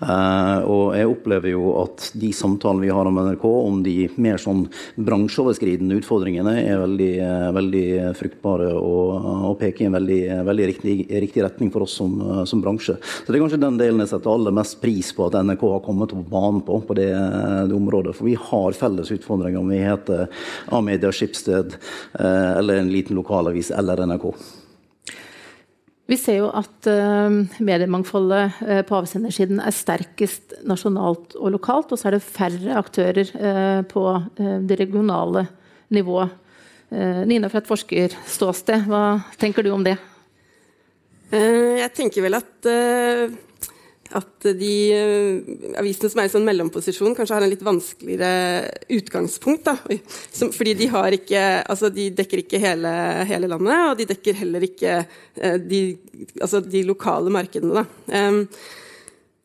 Eh, 0.00 0.68
og 0.70 0.96
jeg 0.96 1.10
opplever 1.10 1.52
jo 1.52 1.74
at 1.82 2.10
de 2.18 2.32
samtalene 2.36 2.86
vi 2.86 2.92
har 2.94 3.10
om 3.10 3.20
NRK, 3.20 3.46
om 3.48 3.82
de 3.84 3.96
mer 4.16 4.40
sånn 4.42 4.64
bransjeoverskridende 4.96 5.98
utfordringene, 6.00 6.56
er 6.62 6.80
veldig, 6.82 7.12
eh, 7.24 7.48
veldig 7.58 7.86
fruktbare 8.18 8.72
og, 8.78 9.28
og, 9.50 9.56
peker 9.58 9.84
i 9.84 9.88
en 9.88 9.96
veldig, 9.98 10.20
veldig 10.46 10.70
riktig, 10.72 10.96
riktig, 11.10 11.42
retning 11.44 11.72
for 11.74 11.84
oss 11.84 11.96
som, 11.98 12.14
som, 12.46 12.62
bransje. 12.62 12.96
Så 13.02 13.28
det 13.28 13.38
er 13.38 13.42
kanskje 13.44 13.60
den 13.62 13.78
delen 13.80 14.02
jeg 14.02 14.12
setter 14.12 14.32
aller 14.32 14.54
mest 14.54 14.78
pris 14.82 15.10
på 15.14 15.26
at 15.26 15.38
NRK 15.42 15.64
har 15.74 15.84
kommet 15.84 16.14
på 16.14 16.24
banen 16.30 16.62
på. 16.64 16.80
på 16.86 16.96
det 16.98 17.10
det 17.66 17.74
området. 17.76 18.14
For 18.16 18.28
vi 18.28 18.36
har 18.38 18.76
felles 18.76 19.10
utfordringer 19.14 19.60
om 19.60 19.68
vi 19.72 19.80
heter 19.82 20.28
A-media, 20.74 21.12
Skipsted 21.12 21.76
eh, 22.18 22.52
eller 22.58 22.80
en 22.80 22.92
liten 22.92 23.18
lokalavis 23.18 23.70
eller 23.74 24.04
NRK. 24.06 24.30
Vi 26.08 26.16
ser 26.16 26.38
jo 26.38 26.46
at 26.56 26.88
uh, 26.88 27.34
mediemangfoldet 27.60 28.60
på 28.88 28.96
avsendersiden 28.96 29.58
er 29.60 29.74
sterkest 29.76 30.54
nasjonalt 30.64 31.34
og 31.36 31.52
lokalt, 31.52 31.92
og 31.92 32.00
så 32.00 32.08
er 32.08 32.16
det 32.16 32.24
færre 32.24 32.78
aktører 32.80 33.32
på 33.90 34.04
det 34.38 34.78
regionale 34.80 35.44
nivået. 35.92 36.32
Nina 37.28 37.50
fra 37.52 37.60
et 37.60 37.68
forskerståsted, 37.68 38.86
hva 38.88 39.02
tenker 39.36 39.66
du 39.66 39.68
om 39.74 39.84
det? 39.84 39.98
Jeg 41.28 41.92
tenker 41.92 42.24
vel 42.24 42.38
at 42.40 42.70
at 44.16 44.46
de 44.56 44.74
uh, 44.96 45.80
avisene 45.80 46.08
som 46.08 46.22
er 46.22 46.28
i 46.28 46.32
sånn 46.32 46.46
mellomposisjon, 46.48 47.14
kanskje 47.16 47.36
har 47.36 47.44
en 47.44 47.52
litt 47.52 47.64
vanskeligere 47.64 48.70
utgangspunkt. 48.96 49.68
Som, 50.32 50.52
fordi 50.54 50.74
de, 50.78 50.88
ikke, 51.18 51.44
altså 51.68 51.90
de 51.92 52.08
dekker 52.16 52.42
ikke 52.44 52.60
hele, 52.62 52.92
hele, 53.28 53.50
landet, 53.52 53.84
og 53.90 53.98
de 54.00 54.08
dekker 54.08 54.38
heller 54.40 54.64
ikke 54.64 55.02
uh, 55.04 55.56
de, 55.60 55.82
altså 56.40 56.62
de, 56.64 56.84
lokale 56.88 57.32
markedene. 57.34 57.84
Um, 58.08 58.44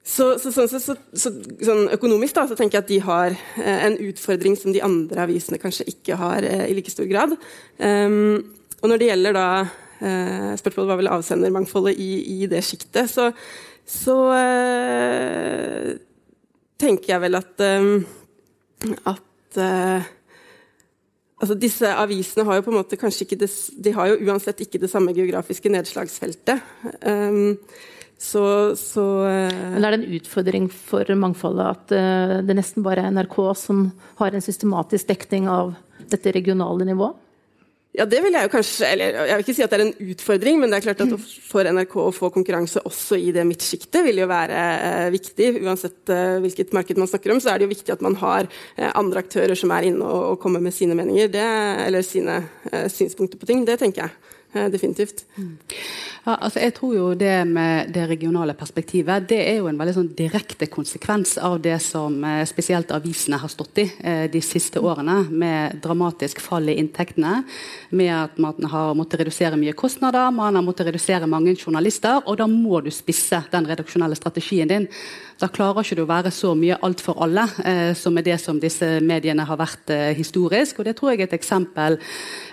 så, 0.03 0.33
så, 0.39 0.51
så, 0.51 0.95
sånn, 1.15 1.85
økonomisk 1.95 2.35
da, 2.35 2.47
så 2.47 2.57
tenker 2.59 2.79
jeg 2.79 2.85
at 2.85 2.91
de 2.91 3.03
har 3.03 3.35
uh, 3.35 3.77
en 3.89 3.99
utfordring 4.07 4.55
som 4.59 4.75
de 4.75 4.83
andre 4.83 5.27
avisene 5.27 5.59
kanskje 5.59 5.89
ikke 5.91 6.19
har 6.19 6.47
i 6.47 6.71
like 6.75 6.91
stor 6.91 7.07
grad. 7.11 7.35
Um, 7.83 8.55
og 8.79 8.91
når 8.91 8.99
det 8.99 9.13
gjelder 9.13 9.41
da 9.41 9.47
Spørsmålet 10.03 10.89
var 10.89 10.97
vel 10.99 11.07
avsendermangfoldet 11.13 11.99
i, 12.01 12.07
i 12.41 12.47
det 12.51 12.59
sjiktet. 12.67 13.07
så 13.07 13.29
så 13.87 14.17
uh, 14.31 15.93
tenker 16.79 17.13
jeg 17.15 17.23
vel 17.23 17.39
at 17.39 17.63
um, 17.67 17.95
at 19.09 19.59
uh, 19.59 20.11
altså 21.39 21.57
disse 21.59 21.87
avisene 21.87 22.45
har 22.47 22.59
jo 22.59 22.65
på 22.67 22.73
en 22.73 22.79
måte 22.79 22.99
kanskje 22.99 23.27
ikke 23.27 23.39
det, 23.43 23.49
de 23.83 23.95
har 23.95 24.11
jo 24.11 24.19
uansett 24.27 24.63
ikke 24.63 24.81
det 24.83 24.91
samme 24.91 25.15
geografiske 25.15 25.71
nedslagsfeltet. 25.71 26.63
Um, 27.03 27.57
så, 28.23 28.71
så 28.79 29.03
Men 29.03 29.83
er 29.83 29.91
det 29.91 29.97
en 29.97 30.13
utfordring 30.15 30.69
for 30.71 31.09
mangfoldet 31.19 31.65
at 31.65 32.43
det 32.47 32.55
nesten 32.55 32.85
bare 32.85 33.03
er 33.03 33.11
NRK 33.11 33.35
som 33.59 33.81
har 34.21 34.31
en 34.31 34.45
systematisk 34.45 35.09
dekning 35.09 35.49
av 35.51 35.73
dette 36.13 36.31
regionale 36.31 36.87
nivået? 36.87 37.22
Ja, 37.93 38.07
det 38.09 38.23
vil 38.25 38.33
jeg 38.33 38.47
jo 38.47 38.49
kanskje 38.49 38.87
Eller 38.89 39.17
jeg 39.29 39.37
vil 39.37 39.43
ikke 39.43 39.53
si 39.53 39.63
at 39.65 39.73
det 39.73 39.77
er 39.77 39.83
en 39.85 40.11
utfordring, 40.13 40.57
men 40.59 40.71
det 40.71 40.79
er 40.79 40.85
klart 40.87 41.03
at 41.05 41.11
for 41.45 41.67
NRK 41.69 41.93
å 42.01 42.13
få 42.15 42.31
konkurranse 42.33 42.81
også 42.89 43.19
i 43.21 43.29
det 43.35 43.45
midtsjiktet 43.45 44.01
vil 44.07 44.23
jo 44.23 44.29
være 44.31 44.61
eh, 44.87 45.09
viktig. 45.13 45.51
Uansett 45.61 46.09
eh, 46.13 46.39
hvilket 46.41 46.73
marked 46.73 46.97
man 46.97 47.11
snakker 47.11 47.35
om, 47.35 47.41
så 47.43 47.53
er 47.53 47.61
det 47.61 47.67
jo 47.67 47.73
viktig 47.75 47.93
at 47.93 48.01
man 48.05 48.17
har 48.23 48.49
eh, 48.49 48.89
andre 48.89 49.21
aktører 49.21 49.53
som 49.59 49.73
er 49.77 49.91
inne 49.91 50.07
og, 50.09 50.23
og 50.31 50.39
kommer 50.41 50.63
med 50.63 50.73
sine 50.73 50.97
meninger, 50.97 51.29
det, 51.35 51.45
eller 51.85 52.05
sine 52.07 52.39
eh, 52.71 52.89
synspunkter 52.89 53.37
på 53.37 53.49
ting. 53.51 53.61
Det 53.69 53.77
tenker 53.83 54.07
jeg. 54.07 54.32
Eh, 54.53 54.69
definitivt. 54.69 55.25
Ja, 56.23 56.35
altså 56.35 56.61
jeg 56.61 56.73
tror 56.77 56.93
jo 56.95 57.05
det 57.17 57.47
med 57.49 57.89
det 57.91 58.03
regionale 58.07 58.53
perspektivet 58.55 59.25
det 59.27 59.39
er 59.41 59.57
jo 59.57 59.65
en 59.67 59.79
veldig 59.79 59.95
sånn 59.97 60.11
direkte 60.15 60.69
konsekvens 60.71 61.33
av 61.41 61.57
det 61.63 61.75
som 61.83 62.15
eh, 62.23 62.43
spesielt 62.47 62.93
avisene 62.95 63.39
har 63.41 63.51
stått 63.51 63.81
i 63.81 63.87
eh, 63.99 64.27
de 64.31 64.41
siste 64.45 64.79
årene, 64.79 65.23
med 65.31 65.81
dramatisk 65.83 66.39
fall 66.43 66.69
i 66.69 66.77
inntektene, 66.79 67.41
med 67.97 68.13
at 68.13 68.37
man 68.37 68.69
har 68.69 68.93
måttet 68.95 69.23
redusere 69.23 69.59
mye 69.59 69.73
kostnader, 69.75 70.29
man 70.31 70.55
har 70.55 70.65
måttet 70.65 70.91
redusere 70.91 71.27
mange 71.27 71.57
journalister, 71.57 72.21
og 72.23 72.37
da 72.39 72.47
må 72.47 72.83
du 72.85 72.91
spisse 72.93 73.41
den 73.51 73.67
redaksjonelle 73.67 74.15
strategien 74.19 74.69
din. 74.69 74.87
Da 75.43 75.49
klarer 75.51 75.83
ikke 75.83 75.97
du 75.99 76.05
å 76.05 76.07
være 76.07 76.31
så 76.31 76.53
mye 76.55 76.77
alt 76.87 77.01
for 77.03 77.19
alle, 77.23 77.43
eh, 77.67 77.91
som 77.99 78.15
er 78.15 78.23
det 78.23 78.37
som 78.39 78.61
disse 78.63 78.87
mediene 79.03 79.43
har 79.43 79.59
vært 79.59 79.91
eh, 79.91 80.13
historisk. 80.15 80.79
Og 80.79 80.87
det 80.87 80.95
tror 80.95 81.11
jeg 81.11 81.19
er 81.19 81.27
et 81.27 81.35
eksempel 81.35 81.97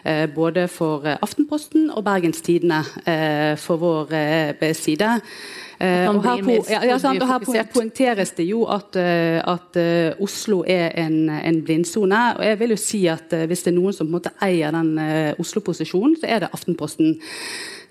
eh, 0.03 0.27
både 0.35 0.67
for 0.67 1.07
Aftenposten 1.13 1.87
og 1.95 2.03
Bergens 2.09 2.43
Tidende 2.43 2.83
eh, 3.07 3.55
for 3.63 3.79
vår 3.79 4.17
eh, 4.19 4.73
side. 4.75 5.21
Og 5.81 6.19
her, 6.27 6.43
på, 6.45 6.57
ja, 6.69 6.83
ja, 6.85 6.97
og 6.99 7.55
her 7.55 7.69
poengteres 7.73 8.35
det 8.37 8.45
jo 8.51 8.67
at, 8.69 8.99
at 9.01 9.79
Oslo 10.21 10.59
er 10.69 10.91
en, 11.01 11.31
en 11.31 11.63
blindsone. 11.65 12.19
Og 12.37 12.45
jeg 12.45 12.59
vil 12.61 12.75
jo 12.75 12.81
si 12.83 13.01
at 13.09 13.33
hvis 13.33 13.65
det 13.65 13.73
er 13.73 13.79
noen 13.79 13.97
som 13.97 14.05
på 14.05 14.11
en 14.11 14.17
måte 14.19 14.35
eier 14.45 14.77
den 14.77 14.91
Oslo-posisjonen, 15.41 16.19
så 16.21 16.29
er 16.29 16.45
det 16.45 16.53
Aftenposten. 16.53 17.17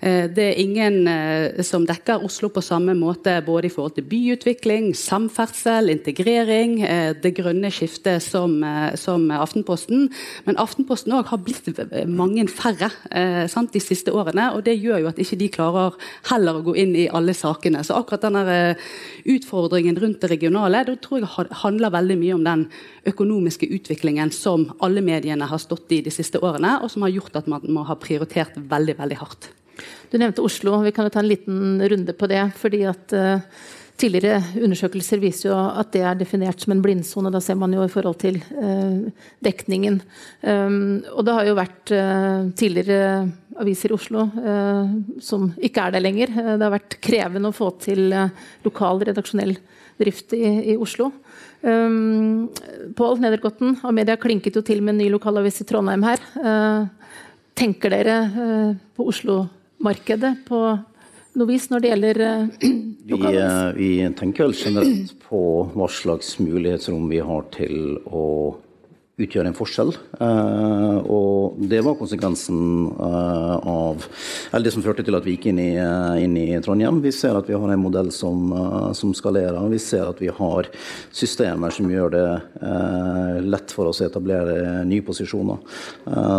Eh, 0.00 0.30
det 0.32 0.44
er 0.44 0.60
ingen 0.60 1.04
eh, 1.08 1.60
som 1.66 1.84
dekker 1.84 2.22
Oslo 2.24 2.48
på 2.48 2.62
samme 2.64 2.94
måte, 2.96 3.34
både 3.44 3.68
i 3.68 3.72
forhold 3.72 3.98
til 3.98 4.06
byutvikling, 4.08 4.94
samferdsel, 4.96 5.92
integrering, 5.92 6.78
eh, 6.80 7.10
det 7.12 7.34
grønne 7.36 7.68
skiftet 7.74 8.24
som, 8.24 8.56
som 8.96 9.28
Aftenposten. 9.36 10.08
Men 10.46 10.60
Aftenposten 10.62 11.12
òg 11.18 11.28
har 11.28 11.42
blitt 11.44 11.68
mange 12.08 12.46
færre 12.48 12.88
sant, 13.50 13.72
de 13.74 13.82
siste 13.82 14.12
årene. 14.14 14.50
Og 14.56 14.64
det 14.64 14.78
gjør 14.80 15.04
jo 15.04 15.10
at 15.10 15.20
ikke 15.20 15.38
de 15.40 15.50
klarer 15.52 15.96
heller 16.30 16.58
å 16.58 16.64
gå 16.64 16.74
inn 16.80 16.96
i 16.96 17.08
alle 17.12 17.34
sakene. 17.36 17.84
Så 17.84 17.98
akkurat 17.98 18.24
denne 18.24 18.56
utfordringen 19.28 19.98
rundt 20.00 20.22
det 20.22 20.32
regionale 20.32 20.84
det 20.86 20.96
tror 21.04 21.20
jeg 21.20 21.58
handler 21.62 21.92
veldig 21.92 22.16
mye 22.20 22.36
om 22.38 22.46
den 22.46 22.66
økonomiske 23.10 23.68
utviklingen 23.76 24.32
som 24.34 24.70
alle 24.80 25.04
mediene 25.04 25.48
har 25.50 25.60
stått 25.60 25.92
i 25.92 26.02
de 26.04 26.12
siste 26.14 26.40
årene, 26.40 26.78
og 26.80 26.90
som 26.92 27.04
har 27.04 27.14
gjort 27.14 27.40
at 27.42 27.50
man 27.50 27.64
må 27.68 27.84
ha 27.88 27.98
prioritert 28.00 28.56
veldig, 28.56 28.96
veldig 29.00 29.20
hardt. 29.20 29.50
Du 30.10 30.18
nevnte 30.18 30.42
Oslo, 30.42 30.80
vi 30.82 30.90
kan 30.90 31.06
jo 31.06 31.12
ta 31.14 31.20
en 31.22 31.30
liten 31.30 31.78
runde 31.88 32.12
på 32.18 32.26
det. 32.30 32.50
fordi 32.58 32.82
at 32.90 33.14
uh, 33.14 33.38
Tidligere 34.00 34.38
undersøkelser 34.64 35.20
viser 35.20 35.50
jo 35.50 35.56
at 35.60 35.90
det 35.92 36.00
er 36.08 36.14
definert 36.16 36.62
som 36.62 36.72
en 36.72 36.80
blindsone. 36.80 37.28
Da 37.28 37.36
ser 37.44 37.58
man 37.60 37.74
jo 37.76 37.82
i 37.84 37.90
forhold 37.92 38.16
til 38.22 38.38
uh, 38.56 39.10
dekningen. 39.44 39.98
Um, 40.40 41.02
og 41.12 41.26
det 41.26 41.34
har 41.36 41.50
jo 41.50 41.58
vært 41.58 41.92
uh, 41.92 42.48
tidligere 42.56 43.28
aviser 43.60 43.92
i 43.92 43.96
Oslo 43.98 44.22
som 45.20 45.50
ikke 45.60 45.82
er 45.84 45.92
det 45.92 46.00
lenger. 46.00 46.30
det 46.32 46.62
har 46.64 46.72
vært 46.72 46.94
krevende 47.04 47.50
å 47.50 47.52
få 47.52 47.66
til 47.82 48.06
lokal 48.64 49.02
redaksjonell 49.04 49.52
drift 50.00 50.32
i, 50.32 50.46
i 50.72 50.78
Oslo. 50.80 51.10
Um, 51.60 52.48
Pål 52.96 53.20
Nedergotten 53.20 53.76
av 53.84 53.92
media 53.92 54.16
klinket 54.16 54.56
jo 54.56 54.64
til 54.64 54.80
med 54.80 54.94
en 54.94 55.02
ny 55.02 55.10
lokalavis 55.12 55.60
i 55.60 55.68
Trondheim 55.68 56.08
her. 56.08 56.24
tenker 57.52 57.92
dere 57.92 58.16
på 58.96 59.10
Oslo-markedet 59.80 60.44
på 60.44 60.58
noe 61.40 61.48
vis 61.48 61.70
når 61.70 61.80
det 61.80 61.88
gjelder 61.88 62.18
uh, 62.20 62.48
vi, 63.08 63.14
uh, 63.16 63.72
vi, 63.72 63.90
tenker 64.18 64.44
vel 64.44 64.54
generelt 64.54 65.14
på 65.24 65.40
hva 65.72 65.86
slags 65.88 66.34
mulighetsrom 66.38 67.08
vi 67.08 67.20
har 67.24 67.46
til 67.54 67.96
å 68.04 68.56
utgjør 69.24 69.48
en 69.48 69.56
forskjell. 69.56 69.92
Uh, 70.20 70.98
og 71.10 71.60
det 71.70 71.80
var 71.84 71.98
konsekvensen 71.98 72.90
uh, 72.98 73.56
av 73.60 74.04
Eller 74.52 74.66
det 74.66 74.74
som 74.74 74.84
førte 74.84 75.04
til 75.06 75.16
at 75.16 75.26
vi 75.26 75.36
gikk 75.36 75.50
inn 75.50 75.60
i, 75.62 75.70
uh, 75.78 76.16
inn 76.20 76.36
i 76.38 76.48
Trondheim. 76.64 77.00
Vi 77.04 77.12
ser 77.14 77.38
at 77.38 77.48
vi 77.48 77.56
har 77.56 77.72
en 77.72 77.82
modell 77.82 78.10
som, 78.14 78.52
som 78.96 79.14
skalerer. 79.16 79.60
Vi 79.72 79.80
ser 79.82 80.08
at 80.08 80.20
vi 80.22 80.30
har 80.34 80.70
systemer 81.12 81.74
som 81.74 81.90
gjør 81.90 82.12
det 82.14 82.26
lett 83.44 83.72
for 83.74 83.90
oss 83.90 84.00
å 84.02 84.06
etablere 84.06 84.82
nye 84.86 85.04
posisjoner. 85.04 85.58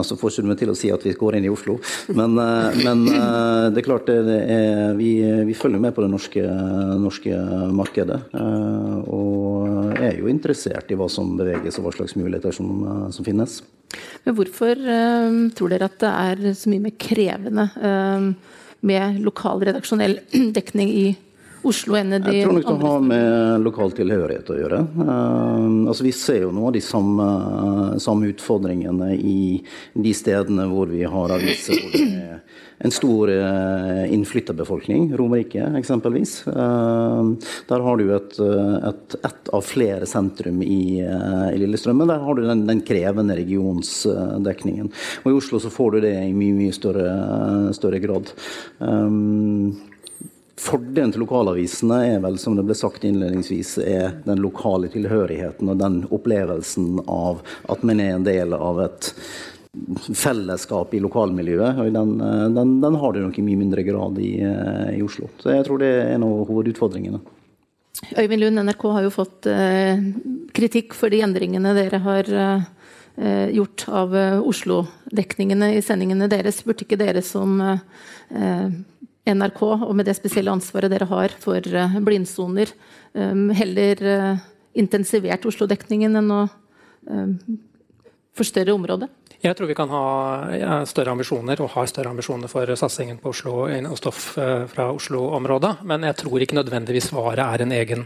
så 0.05 0.17
får 0.17 0.31
ikke 0.31 0.43
du 0.43 0.49
meg 0.49 0.59
til 0.59 0.71
å 0.71 0.75
si 0.77 0.91
at 0.93 1.03
vi 1.05 1.13
går 1.17 1.37
inn 1.37 1.47
i 1.47 1.51
Oslo, 1.51 1.77
men, 2.17 2.35
men 2.35 3.03
det 3.07 3.81
er 3.81 3.85
klart 3.85 4.09
det 4.09 4.37
er, 4.41 4.93
vi, 4.97 5.11
vi, 5.47 5.55
følger 5.57 5.81
med 5.83 5.95
på 5.95 6.03
det 6.05 6.11
norske, 6.11 6.45
norske 7.01 7.41
markedet. 7.75 8.19
og 9.11 9.50
er 10.07 10.19
jo 10.19 10.29
interessert 10.31 10.91
i 10.91 10.97
hva 10.99 11.07
som 11.11 11.35
beveges 11.39 11.77
og 11.79 11.87
hva 11.87 11.93
slags 11.95 12.17
muligheter 12.19 12.55
som 12.55 12.71
som, 13.11 13.23
eh, 13.23 13.25
finnes. 13.25 13.61
Men 14.23 14.35
hvorfor 14.37 14.71
uh, 14.71 15.49
tror 15.57 15.73
dere 15.73 15.89
at 15.89 15.99
det 15.99 16.11
er 16.11 16.53
så 16.55 16.71
mye 16.71 16.85
mer 16.85 16.93
krevende 17.01 17.65
uh, 17.75 18.31
med 18.87 19.19
lokal 19.25 19.59
redaksjonell 19.67 20.19
dekning 20.57 20.89
i 20.89 21.05
Oslo 21.67 21.97
enn 21.99 22.09
de 22.09 22.17
andre 22.17 22.33
Jeg 22.33 22.47
tror 22.47 22.57
nok 22.57 22.67
det 22.67 22.87
har 22.87 23.03
med 23.05 23.65
lokal 23.65 23.93
tilhørighet 23.97 24.49
å 24.49 24.57
gjøre. 24.57 24.81
Uh, 24.97 25.89
altså 25.91 26.07
Vi 26.07 26.13
ser 26.15 26.45
jo 26.45 26.51
av 26.57 26.73
de 26.73 26.81
samme, 26.83 27.27
samme, 28.01 28.31
utfordringene 28.33 29.13
i 29.15 29.61
de 29.93 30.13
stedene 30.17 30.65
hvor 30.71 30.89
vi 30.91 31.03
har 31.05 31.35
aviser 31.37 31.77
hvor 31.77 31.93
det 31.93 32.07
er 32.09 32.41
en 32.81 32.93
stor 32.93 33.29
uh, 33.29 34.13
innflytterbefolkning. 34.13 35.11
Romerike, 35.17 35.67
eksempelvis. 35.77 36.47
Uh, 36.47 37.37
der 37.69 37.85
har 37.85 37.99
du 37.99 38.07
et, 38.15 38.39
et, 38.89 39.17
et, 39.21 39.51
av 39.53 39.65
flere 39.65 40.09
sentrum 40.09 40.63
i, 40.65 41.03
uh, 41.05 41.51
i 41.53 41.61
Lillestrøm. 41.61 42.01
Men 42.01 42.09
der 42.09 42.25
har 42.25 42.37
du 42.37 42.41
den, 42.47 42.65
den 42.69 42.81
krevende 42.87 43.37
regionsdekningen. 43.37 44.89
Og 45.21 45.29
i 45.29 45.37
Oslo 45.37 45.61
så 45.61 45.69
får 45.73 45.97
du 45.97 46.01
det 46.07 46.15
i 46.23 46.33
mye, 46.33 46.57
mye 46.57 46.73
større, 46.73 47.13
større 47.77 48.01
grad. 48.01 48.33
Um, 48.79 49.90
Fordelen 50.59 51.13
til 51.13 51.23
lokalavisene 51.23 51.97
er 52.15 52.19
vel, 52.23 52.35
som 52.41 52.57
det 52.57 52.65
ble 52.67 52.75
sagt 52.77 53.05
innledningsvis, 53.07 53.77
er 53.81 54.17
den 54.25 54.41
lokale 54.43 54.91
tilhørigheten 54.91 55.71
og 55.71 55.79
den 55.79 56.01
opplevelsen 56.11 56.99
av 57.07 57.39
at 57.71 57.85
man 57.87 58.01
er 58.03 58.17
en 58.17 58.27
del 58.27 58.53
av 58.57 58.81
et 58.83 59.13
fellesskap 60.19 60.93
i 60.93 60.99
lokalmiljøet. 60.99 61.79
og 61.79 61.93
Den, 61.95 62.17
den, 62.55 62.73
den 62.83 62.97
har 62.99 63.13
du 63.13 63.21
nok 63.23 63.39
i 63.39 63.45
mye 63.45 63.61
mindre 63.61 63.85
grad 63.87 64.19
i, 64.19 64.33
eh, 64.43 64.97
i, 64.97 65.01
Oslo. 65.05 65.31
Så 65.39 65.53
jeg 65.55 65.65
tror 65.67 65.79
det 65.79 65.93
er 65.95 66.11
en 66.17 66.27
av 66.27 66.43
hovedutfordringene. 66.49 67.21
Øyvind 68.17 68.41
Lund, 68.41 68.59
NRK 68.65 68.85
har 68.91 69.05
jo 69.05 69.13
fått 69.13 69.47
eh, 69.47 70.03
kritikk 70.57 70.95
for 70.97 71.13
de 71.13 71.21
endringene 71.23 71.73
dere 71.77 72.01
har 72.03 72.31
eh, 72.35 73.47
gjort 73.55 73.87
av 73.87 74.15
eh, 74.17 74.39
Oslo-dekningene 74.51 75.73
i 75.77 75.83
sendingene 75.85 76.27
deres. 76.31 76.63
Burde 76.67 76.83
ikke 76.83 76.99
dere 76.99 77.23
som 77.23 77.61
eh, 77.63 78.79
NRK, 79.29 79.61
og 79.85 79.93
med 79.95 80.07
det 80.09 80.15
spesielle 80.17 80.53
ansvaret 80.53 80.91
dere 80.91 81.05
har 81.09 81.33
for 81.41 81.61
blindsoner, 82.01 82.71
heller 83.13 84.01
intensivert 84.73 85.45
Oslo-dekningen 85.45 86.17
enn 86.17 86.31
å 86.33 86.39
forstørre 88.37 88.73
området? 88.73 89.11
Jeg 89.41 89.57
tror 89.57 89.71
vi 89.71 89.73
kan 89.73 89.89
ha 89.89 90.85
større 90.85 91.15
ambisjoner, 91.15 91.57
og 91.63 91.71
har 91.73 91.87
større 91.89 92.11
ambisjoner 92.13 92.49
for 92.51 92.69
satsingen 92.77 93.17
på 93.17 93.31
Oslo 93.31 93.63
og 93.65 93.97
stoff 93.97 94.35
eh, 94.37 94.67
fra 94.69 94.91
Oslo-området. 94.93 95.79
Men 95.89 96.05
jeg 96.05 96.19
tror 96.19 96.43
ikke 96.45 96.59
nødvendigvis 96.59 97.07
svaret 97.09 97.41
er 97.41 97.63
en 97.63 97.73
egen 97.73 98.05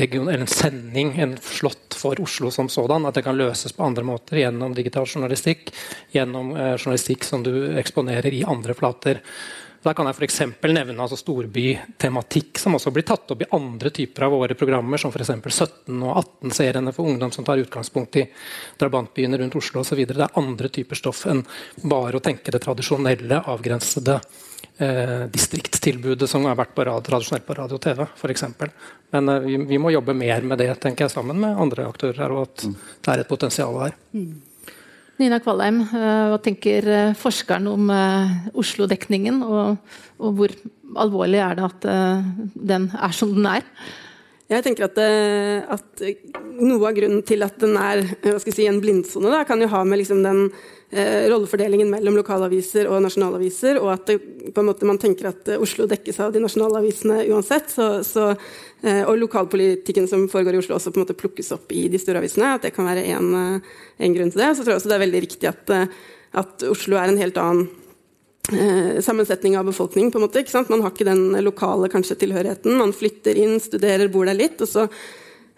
region, 0.00 0.26
eller 0.26 0.42
en 0.42 0.50
sending, 0.50 1.12
en 1.22 1.36
slått 1.38 1.94
for 1.94 2.18
Oslo 2.24 2.50
som 2.50 2.66
sådan. 2.66 3.06
At 3.06 3.14
det 3.14 3.22
kan 3.28 3.38
løses 3.38 3.76
på 3.76 3.86
andre 3.86 4.02
måter 4.08 4.42
gjennom 4.42 4.74
digital 4.74 5.06
journalistikk, 5.06 5.70
gjennom 6.16 6.50
eh, 6.56 6.74
journalistikk 6.74 7.28
som 7.28 7.46
du 7.46 7.52
eksponerer 7.78 8.34
i 8.34 8.42
andre 8.42 8.74
flater. 8.74 9.22
Da 9.82 9.94
kan 9.94 10.08
jeg 10.10 10.16
f.eks. 10.18 10.40
nevne 10.66 11.04
altså 11.04 11.16
storbytematikk, 11.20 12.58
som 12.58 12.74
også 12.74 12.90
blir 12.94 13.06
tatt 13.06 13.30
opp 13.30 13.44
i 13.44 13.50
andre 13.54 13.92
typer 13.94 14.26
av 14.26 14.34
våre 14.34 14.56
programmer, 14.58 14.98
som 14.98 15.12
f.eks. 15.14 15.30
17- 15.30 16.02
og 16.02 16.18
18-seriene 16.22 16.92
for 16.96 17.06
ungdom 17.06 17.30
som 17.34 17.46
tar 17.46 17.62
utgangspunkt 17.62 18.18
i 18.18 18.26
drabantbyene 18.80 19.38
rundt 19.38 19.56
Oslo 19.60 19.84
osv. 19.84 20.02
Det 20.02 20.18
er 20.18 20.40
andre 20.40 20.72
typer 20.74 20.98
stoff 20.98 21.24
enn 21.30 21.44
bare 21.84 22.18
å 22.18 22.24
tenke 22.24 22.54
det 22.54 22.62
tradisjonelle, 22.64 23.44
avgrensede 23.54 24.18
eh, 24.18 25.24
distriktstilbudet 25.30 26.30
som 26.30 26.46
har 26.50 26.58
vært 26.58 26.74
på 26.74 26.86
radio, 26.88 27.06
tradisjonelt 27.12 27.46
på 27.46 27.56
radio 27.58 27.78
og 27.78 27.84
TV, 27.86 28.04
f.eks. 28.18 28.44
Men 29.14 29.32
eh, 29.34 29.46
vi, 29.46 29.56
vi, 29.72 29.80
må 29.82 29.94
jobbe 29.94 30.16
mer 30.16 30.42
med 30.42 30.62
det, 30.62 30.72
tenker 30.82 31.06
jeg, 31.06 31.14
sammen 31.14 31.38
med 31.42 31.62
andre 31.66 31.86
aktører 31.88 32.34
og 32.34 32.48
at 32.48 32.66
mm. 32.66 32.76
det 33.04 33.14
er 33.14 33.24
et 33.24 33.30
potensial 33.30 33.78
her. 33.84 33.98
Mm. 34.16 34.32
Nina 35.18 35.40
Kvalheim, 35.42 35.80
eh, 35.82 36.26
hva 36.30 36.36
tenker 36.38 36.86
eh, 36.86 37.14
forskeren 37.18 37.66
om 37.66 37.88
eh, 37.90 38.34
Oslo-dekningen? 38.58 39.40
Og, 39.42 39.96
og, 40.20 40.28
hvor 40.38 40.54
alvorlig 41.02 41.40
er 41.42 41.58
det 41.58 41.64
at 41.66 41.86
den 42.54 42.86
er 42.94 43.16
som 43.16 43.32
den 43.34 43.48
er? 43.50 43.66
Jeg 44.48 44.64
tenker 44.64 44.86
at, 44.86 44.98
at 45.74 46.04
Noe 46.58 46.88
av 46.88 46.94
grunnen 46.96 47.20
til 47.28 47.44
at 47.44 47.58
den 47.60 47.74
er 47.76 48.00
si, 48.40 48.64
en 48.64 48.80
blindsone, 48.80 49.42
kan 49.46 49.60
jo 49.60 49.68
ha 49.74 49.82
med 49.84 50.00
liksom 50.00 50.22
den 50.24 50.46
rollefordelingen 50.88 51.90
mellom 51.92 52.14
lokalaviser 52.16 52.86
og 52.88 53.02
nasjonalaviser, 53.04 53.76
og 53.82 53.90
at 53.92 54.08
det, 54.08 54.54
måte, 54.64 54.86
man 54.88 55.00
tenker 55.00 55.28
at 55.28 55.50
Oslo 55.58 55.84
dekkes 55.88 56.20
av 56.24 56.32
de 56.32 56.40
nasjonale 56.40 56.80
avisene 56.80 57.18
uansett. 57.28 57.68
Så, 57.74 57.88
så, 58.08 58.30
eh, 58.80 59.02
og 59.02 59.18
lokalpolitikken 59.20 60.08
som 60.08 60.24
foregår 60.32 60.56
i 60.56 60.62
Oslo 60.62 60.78
også 60.78 60.94
på 60.94 61.00
en 61.00 61.04
måte 61.04 61.18
plukkes 61.18 61.52
opp 61.58 61.74
i 61.76 61.90
de 61.92 62.00
store 62.00 62.22
avisene. 62.22 62.54
At 62.56 62.64
det 62.64 62.72
kan 62.76 62.88
være 62.88 63.04
en, 63.12 63.60
grunn 64.16 64.32
til 64.32 64.40
det. 64.40 64.54
Så 64.56 64.64
tror 64.64 64.74
jeg 64.74 64.80
også 64.80 64.94
det 64.94 64.96
er 64.96 65.04
veldig 65.04 65.22
riktig 65.26 65.52
at, 65.52 65.76
at 66.40 66.66
Oslo 66.72 66.96
er 66.96 67.12
en 67.12 67.20
helt 67.20 67.42
annen 67.42 67.68
eh, 68.56 69.04
sammensetning 69.04 69.60
av 69.60 69.68
befolkning. 69.68 70.08
på 70.08 70.22
en 70.22 70.24
måte, 70.24 70.46
Man 70.72 70.86
har 70.86 70.96
ikke 70.96 71.10
den 71.12 71.44
lokale 71.44 71.92
kanskje, 71.92 72.16
tilhørigheten. 72.24 72.80
Man 72.80 72.96
flytter 72.96 73.36
inn, 73.36 73.60
studerer, 73.60 74.08
bor 74.08 74.24
der 74.24 74.40
litt. 74.40 74.60
og 74.60 74.68
så 74.68 74.88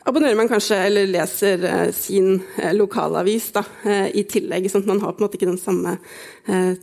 abonnerer 0.08 0.38
man 0.38 0.48
kanskje 0.48 0.78
eller 0.86 1.08
leser 1.10 1.64
eh, 1.64 1.90
sin 1.94 2.40
eh, 2.56 2.72
lokalavis 2.76 3.50
da, 3.56 3.64
eh, 3.84 4.08
i 4.16 4.24
tillegg. 4.28 4.68
sånn 4.70 4.84
at 4.86 4.90
man 4.90 5.02
har 5.04 5.14
på 5.14 5.22
en 5.22 5.26
måte 5.26 5.38
ikke 5.38 5.50
den 5.50 5.60
samme 5.60 5.98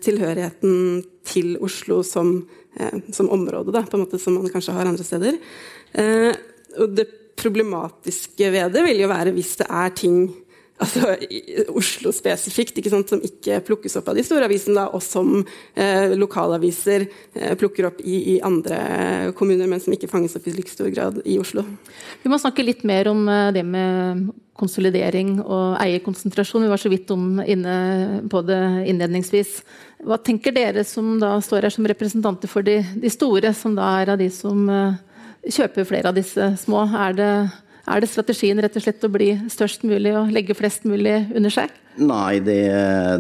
tilhørigheten 0.04 1.02
til 1.28 1.58
Oslo 1.66 2.00
som, 2.06 2.30
som 3.12 3.30
område 3.34 3.74
da, 3.76 3.82
på 3.84 3.98
en 3.98 4.04
måte 4.06 4.20
som 4.22 4.38
man 4.38 4.48
kanskje 4.54 4.76
har 4.78 4.88
andre 4.88 5.04
steder. 5.04 5.40
Og 6.78 6.94
det 6.96 7.08
problematiske 7.36 8.52
ved 8.54 8.78
det 8.78 8.86
vil 8.86 9.02
jo 9.02 9.10
være 9.12 9.34
hvis 9.36 9.58
det 9.60 9.68
er 9.68 9.92
ting 9.98 10.22
altså, 10.82 11.14
Oslo 11.78 12.14
spesifikt, 12.16 12.78
ikke 12.78 12.92
sant, 12.94 13.12
som 13.12 13.22
ikke 13.24 13.60
plukkes 13.68 13.98
opp 14.00 14.12
av 14.12 14.18
de 14.18 14.26
store 14.26 14.48
avisene, 14.50 14.88
og 14.94 15.04
som 15.04 15.40
eh, 15.42 16.14
lokalaviser 16.18 17.08
eh, 17.08 17.54
plukker 17.60 17.90
opp 17.92 18.02
i, 18.04 18.18
i, 18.36 18.40
andre 18.46 19.32
kommuner, 19.38 19.70
men 19.70 19.82
som 19.84 19.96
ikke 19.96 20.10
fanges 20.12 20.38
opp 20.38 20.48
i 20.48 20.56
like 20.56 20.74
stor 20.74 20.92
grad 20.94 21.22
i 21.26 21.40
Oslo. 21.42 21.66
Vi 22.24 22.32
må 22.32 22.40
snakke 22.42 22.66
litt 22.66 22.86
mer 22.88 23.10
om 23.12 23.26
eh, 23.32 23.50
det 23.56 23.66
med 23.68 24.30
konsolidering 24.58 25.38
og 25.44 25.78
eierkonsentrasjon. 25.82 26.66
Vi 26.66 26.72
var 26.72 26.82
så 26.82 26.90
vidt 26.90 27.12
om 27.14 27.38
inne 27.46 28.24
på 28.30 28.42
det 28.46 28.62
innledningsvis. 28.90 29.60
Hva 30.08 30.18
tenker 30.18 30.56
dere 30.56 30.82
som 30.88 31.16
da 31.22 31.36
står 31.44 31.68
her 31.68 31.74
som 31.74 31.86
representanter 31.90 32.50
for 32.50 32.66
de, 32.66 32.80
de 32.98 33.12
store, 33.14 33.54
som 33.54 33.76
da 33.78 33.92
er 34.02 34.14
av 34.14 34.18
de 34.18 34.32
som 34.34 34.64
uh, 34.66 34.98
kjøper 35.46 35.86
flere 35.86 36.10
av 36.10 36.18
disse 36.18 36.50
små? 36.64 36.88
Er 36.90 37.18
det 37.18 37.32
er 37.88 38.04
det 38.04 38.10
strategien 38.12 38.60
rett 38.62 38.76
og 38.78 38.84
slett 38.84 39.06
å 39.08 39.12
bli 39.12 39.30
størst 39.52 39.86
mulig 39.88 40.14
og 40.18 40.32
legge 40.36 40.56
flest 40.58 40.86
mulig 40.88 41.16
under 41.38 41.54
seg? 41.54 41.74
Nei, 41.98 42.38
det, 42.44 42.60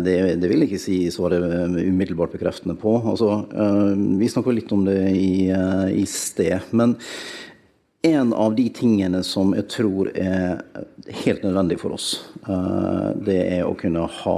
det, 0.05 0.17
det 0.41 0.51
vil 0.51 0.63
jeg 0.63 0.69
ikke 0.69 0.83
si 0.83 0.97
svaret 1.13 1.41
umiddelbart 1.79 2.35
bekreftende 2.35 2.75
på. 2.77 2.97
Altså, 2.99 3.41
uh, 3.55 3.93
vi 4.19 4.29
snakka 4.29 4.53
litt 4.53 4.73
om 4.75 4.83
det 4.85 4.99
i, 5.15 5.49
uh, 5.49 5.87
i 5.89 6.03
sted. 6.09 6.67
Men 6.77 6.97
en 8.05 8.35
av 8.37 8.53
de 8.59 8.67
tingene 8.75 9.23
som 9.25 9.55
jeg 9.57 9.69
tror 9.73 10.11
er 10.13 10.61
helt 11.23 11.47
nødvendig 11.47 11.79
for 11.81 11.95
oss, 11.97 12.11
det 13.25 13.39
er 13.57 13.65
å 13.65 13.73
kunne 13.75 14.05
ha 14.21 14.37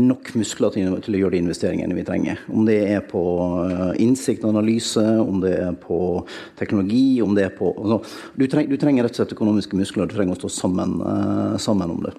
nok 0.00 0.32
muskler 0.38 0.72
til, 0.74 0.96
til, 1.04 1.16
å 1.16 1.22
gjøre 1.22 1.36
de 1.36 1.42
investeringene 1.44 1.96
vi 1.96 2.06
trenger. 2.06 2.40
Om 2.52 2.66
det 2.68 2.78
er 2.94 3.04
på 3.08 3.22
innsikt 4.00 4.46
og 4.46 4.54
analyse, 4.54 5.04
om 5.20 5.42
det 5.44 5.54
er 5.60 5.78
på 5.80 6.00
teknologi 6.58 7.20
om 7.24 7.36
det 7.36 7.48
er 7.48 7.54
på, 7.56 7.72
altså, 7.76 8.00
du, 8.38 8.46
treng, 8.50 8.68
du, 8.70 8.78
trenger 8.80 9.06
rett 9.06 9.16
og 9.16 9.22
slett 9.22 9.36
økonomiske 9.36 9.78
muskler, 9.78 10.08
du 10.08 10.16
trenger 10.16 10.36
å 10.36 10.42
stå 10.42 10.52
sammen, 10.62 10.98
sammen 11.60 11.96
om 11.96 12.04
det. 12.06 12.14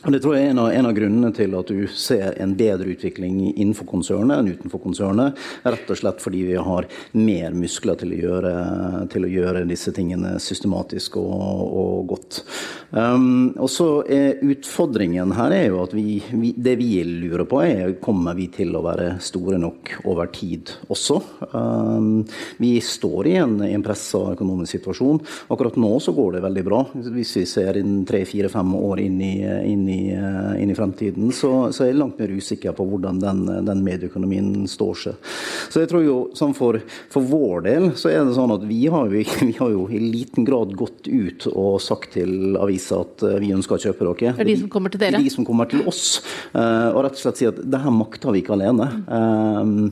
Og 0.00 0.12
Det 0.12 0.22
tror 0.24 0.32
jeg 0.32 0.46
er 0.46 0.54
en 0.54 0.60
av, 0.62 0.70
en 0.72 0.86
av, 0.88 0.94
grunnene 0.96 1.28
til 1.36 1.52
at 1.58 1.68
du 1.68 1.84
ser 1.92 2.38
en 2.40 2.54
bedre 2.56 2.88
utvikling 2.94 3.50
innenfor 3.50 3.84
konsernet 3.90 4.40
enn 4.40 4.48
utenfor 4.54 4.80
konsernet. 4.80 5.36
Rett 5.60 5.90
og 5.92 5.98
slett 6.00 6.22
fordi 6.24 6.46
vi 6.48 6.56
har 6.56 6.88
mer 7.20 7.52
muskler 7.52 7.98
til 8.00 8.14
å 8.16 8.20
gjøre, 8.22 8.52
til 9.12 9.26
å 9.28 9.32
gjøre 9.34 9.66
disse 9.68 9.92
tingene 9.92 10.38
systematisk 10.40 11.18
og, 11.20 11.76
og 11.82 12.14
godt. 12.14 12.40
Um, 12.90 13.52
og 13.60 13.68
så 13.70 13.88
er 14.08 14.40
Utfordringen 14.40 15.34
her 15.36 15.52
er 15.54 15.66
jo 15.68 15.82
at 15.84 15.92
vi, 15.94 16.16
vi, 16.32 16.54
det 16.56 16.74
vi 16.80 16.88
lurer 17.04 17.44
på, 17.48 17.60
er 17.62 17.92
kommer 18.02 18.34
vi 18.38 18.48
til 18.54 18.72
å 18.74 18.82
være 18.82 19.12
store 19.22 19.60
nok 19.60 19.92
over 20.08 20.30
tid 20.32 20.72
også. 20.90 21.18
Um, 21.52 22.24
vi 22.58 22.72
står 22.82 23.28
i 23.28 23.36
en, 23.42 23.58
en 23.68 23.84
pressa 23.84 24.22
økonomisk 24.32 24.78
situasjon. 24.78 25.20
Akkurat 25.52 25.76
nå 25.80 25.92
så 26.00 26.16
går 26.16 26.38
det 26.38 26.44
veldig 26.46 26.66
bra. 26.66 26.80
Hvis 26.96 27.36
vi 27.36 27.46
ser 27.52 27.78
inn 27.82 28.00
tre-fire-fem 28.08 28.74
år 28.80 29.04
inn 29.04 29.20
i, 29.28 29.34
inn 29.68 29.86
i, 29.89 29.89
eh, 30.12 30.62
inn 30.62 30.70
i 30.72 30.76
fremtiden, 30.76 31.30
så, 31.34 31.70
så, 31.72 31.84
er 31.84 31.92
jeg 31.92 31.98
langt 32.00 32.20
mer 32.20 32.32
usikker 32.32 32.74
på 32.76 32.86
hvordan 32.86 33.20
den, 33.22 33.42
den 33.66 33.82
medieøkonomien 33.86 34.66
står 34.70 35.00
seg. 35.04 35.30
Så 35.70 35.82
jeg 35.82 35.90
tror 35.90 36.04
jo, 36.04 36.16
sånn 36.36 36.54
for, 36.56 36.80
for, 37.12 37.26
vår 37.30 37.64
del, 37.66 37.88
så 37.98 38.10
er 38.12 38.24
det 38.26 38.36
sånn 38.36 38.54
at 38.54 38.64
vi 38.68 38.80
har, 38.92 39.10
jo, 39.10 39.24
vi 39.50 39.56
har 39.58 39.74
jo 39.74 39.86
i 39.90 40.00
liten 40.02 40.46
grad 40.48 40.74
gått 40.78 41.08
ut 41.08 41.48
og 41.52 41.80
sagt 41.82 42.14
til 42.16 42.58
avisa 42.60 43.02
at 43.04 43.24
eh, 43.26 43.38
vi 43.42 43.52
ønsker 43.56 43.76
å 43.76 43.84
kjøpe 43.88 44.06
dere. 44.06 44.34
Det 44.38 44.46
er 44.46 44.50
de 44.52 44.58
som 44.62 44.72
kommer 44.72 44.94
til 44.94 45.02
dere? 45.02 45.22
De 45.22 45.32
som 45.32 45.46
kommer 45.46 45.70
til 45.70 45.84
oss. 45.90 46.20
Eh, 46.52 46.88
og 46.90 47.02
rett 47.06 47.18
og 47.18 47.22
slett 47.24 47.40
si 47.40 47.48
at 47.50 47.60
det 47.60 47.82
her 47.82 47.94
makter 47.94 48.34
vi 48.34 48.44
ikke 48.44 48.56
alene. 48.56 48.88
Mm. 49.10 49.90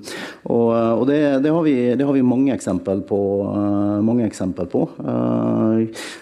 og, 0.48 0.68
og 0.72 1.04
det, 1.08 1.18
det, 1.44 1.50
har 1.52 1.62
vi, 1.64 1.74
det, 1.98 2.04
har 2.06 2.14
vi, 2.14 2.24
mange 2.24 2.52
eksempel 2.54 3.02
på. 3.06 3.18
Mange 4.04 4.26
eksempel 4.26 4.68
på. 4.70 4.84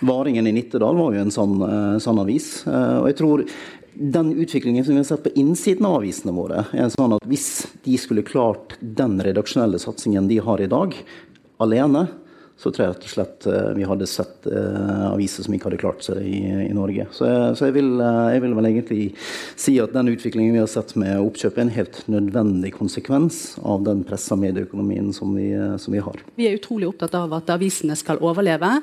Varingen 0.06 0.48
i 0.48 0.54
Nittedal 0.54 0.98
var 0.98 1.14
jo 1.14 1.24
en 1.24 1.34
sånn, 1.34 1.56
sånn 2.02 2.20
avis. 2.22 2.48
og 2.66 3.08
jeg 3.10 3.18
tror 3.18 3.44
den 3.98 4.32
utviklingen 4.36 4.84
som 4.84 4.94
vi 4.94 5.00
har 5.00 5.08
sett 5.08 5.24
på 5.24 5.32
innsiden 5.34 5.86
av 5.86 6.00
avisene 6.00 6.34
våre, 6.36 6.66
er 6.76 6.90
sånn 6.92 7.16
at 7.16 7.24
hvis 7.28 7.66
de 7.86 7.96
skulle 8.00 8.26
klart 8.26 8.76
den 8.80 9.18
redaksjonelle 9.24 9.80
satsingen 9.80 10.28
de 10.28 10.38
har 10.44 10.60
i 10.60 10.68
dag, 10.70 10.94
alene, 11.62 12.06
så 12.56 12.70
tror 12.72 12.86
jeg 12.86 12.92
rett 12.94 13.04
og 13.04 13.12
slett 13.12 13.46
eh, 13.50 13.66
vi 13.76 13.84
hadde 13.84 14.06
sett 14.08 14.46
eh, 14.48 15.02
aviser 15.10 15.44
som 15.44 15.52
ikke 15.52 15.68
hadde 15.68 15.80
klart 15.80 16.04
seg 16.06 16.22
i, 16.24 16.40
i 16.64 16.72
Norge. 16.72 17.04
Så, 17.12 17.26
jeg, 17.28 17.50
så 17.58 17.68
jeg, 17.68 17.74
vil, 17.76 17.90
uh, 18.00 18.30
jeg, 18.32 18.40
vil, 18.46 18.54
vel 18.56 18.68
egentlig 18.70 19.00
si 19.60 19.74
at 19.82 19.92
den 19.92 20.08
utviklingen 20.14 20.56
vi 20.56 20.62
har 20.62 20.70
sett 20.72 20.94
med 20.96 21.20
oppkjøp, 21.20 21.58
er 21.58 21.66
en 21.66 21.74
helt 21.74 22.00
nødvendig 22.08 22.72
konsekvens 22.78 23.58
av 23.60 23.84
den 23.84 24.00
pressa 24.08 24.38
medieøkonomien 24.40 25.12
som 25.16 25.36
vi, 25.36 25.50
som 25.82 25.92
vi, 25.92 26.00
har. 26.00 26.22
Vi 26.40 26.48
er 26.48 26.56
utrolig 26.56 26.88
opptatt 26.88 27.18
av 27.18 27.34
at 27.36 27.52
avisene 27.52 27.96
skal 27.98 28.22
overleve. 28.24 28.78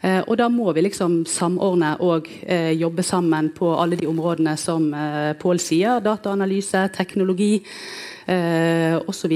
eh, 0.00 0.22
og 0.24 0.38
da 0.40 0.48
må 0.48 0.72
vi 0.72 0.86
liksom 0.88 1.20
samordne 1.28 1.96
og 2.00 2.28
jobbe 2.80 3.04
sammen 3.04 3.50
på 3.52 3.74
alle 3.76 3.98
de 4.00 4.08
områdene 4.08 4.56
som 4.60 4.88
Pål 5.40 5.60
sier. 5.60 6.00
Dataanalyse, 6.04 6.86
teknologi 6.96 7.58
eh, 8.30 8.96
osv. 9.10 9.34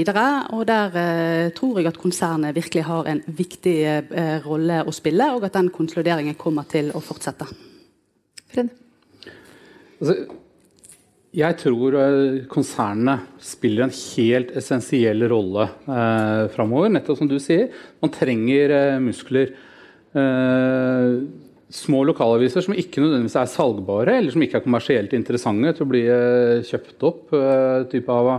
Og 0.55 0.63
der 0.67 0.97
eh, 1.01 1.49
tror 1.57 1.79
jeg 1.79 1.89
at 1.91 1.99
konsernet 1.99 2.55
virkelig 2.55 2.85
har 2.87 3.11
en 3.11 3.21
viktig 3.27 3.75
eh, 3.85 4.39
rolle 4.45 4.81
å 4.85 4.95
spille, 4.95 5.29
og 5.35 5.45
at 5.47 5.57
den 5.57 5.69
konsolideringen 5.75 6.39
kommer 6.39 6.67
til 6.71 6.91
å 6.95 7.03
fortsette. 7.03 7.47
Fred? 8.53 8.73
Altså, 9.99 10.17
jeg 11.35 11.57
tror 11.59 11.95
eh, 11.99 12.43
konsernene 12.51 13.17
spiller 13.43 13.87
en 13.87 13.95
helt 13.95 14.53
essensiell 14.55 15.25
rolle 15.31 15.67
eh, 15.67 16.43
framover. 16.53 16.93
Nettopp 16.95 17.19
som 17.19 17.31
du 17.31 17.39
sier, 17.43 17.71
man 18.03 18.13
trenger 18.13 18.75
eh, 18.75 19.01
muskler. 19.03 19.51
Eh, 20.15 21.17
små 21.75 22.03
lokalaviser 22.07 22.63
som 22.63 22.75
ikke 22.77 23.01
nødvendigvis 23.03 23.35
er 23.41 23.49
salgbare, 23.51 24.19
eller 24.19 24.31
som 24.31 24.43
ikke 24.45 24.61
er 24.61 24.63
kommersielt 24.63 25.15
interessante 25.17 25.73
til 25.75 25.83
å 25.83 25.89
bli 25.91 26.03
eh, 26.07 26.61
kjøpt 26.69 27.03
opp. 27.09 27.33
Eh, 27.35 27.81
type 27.91 28.15
av 28.15 28.31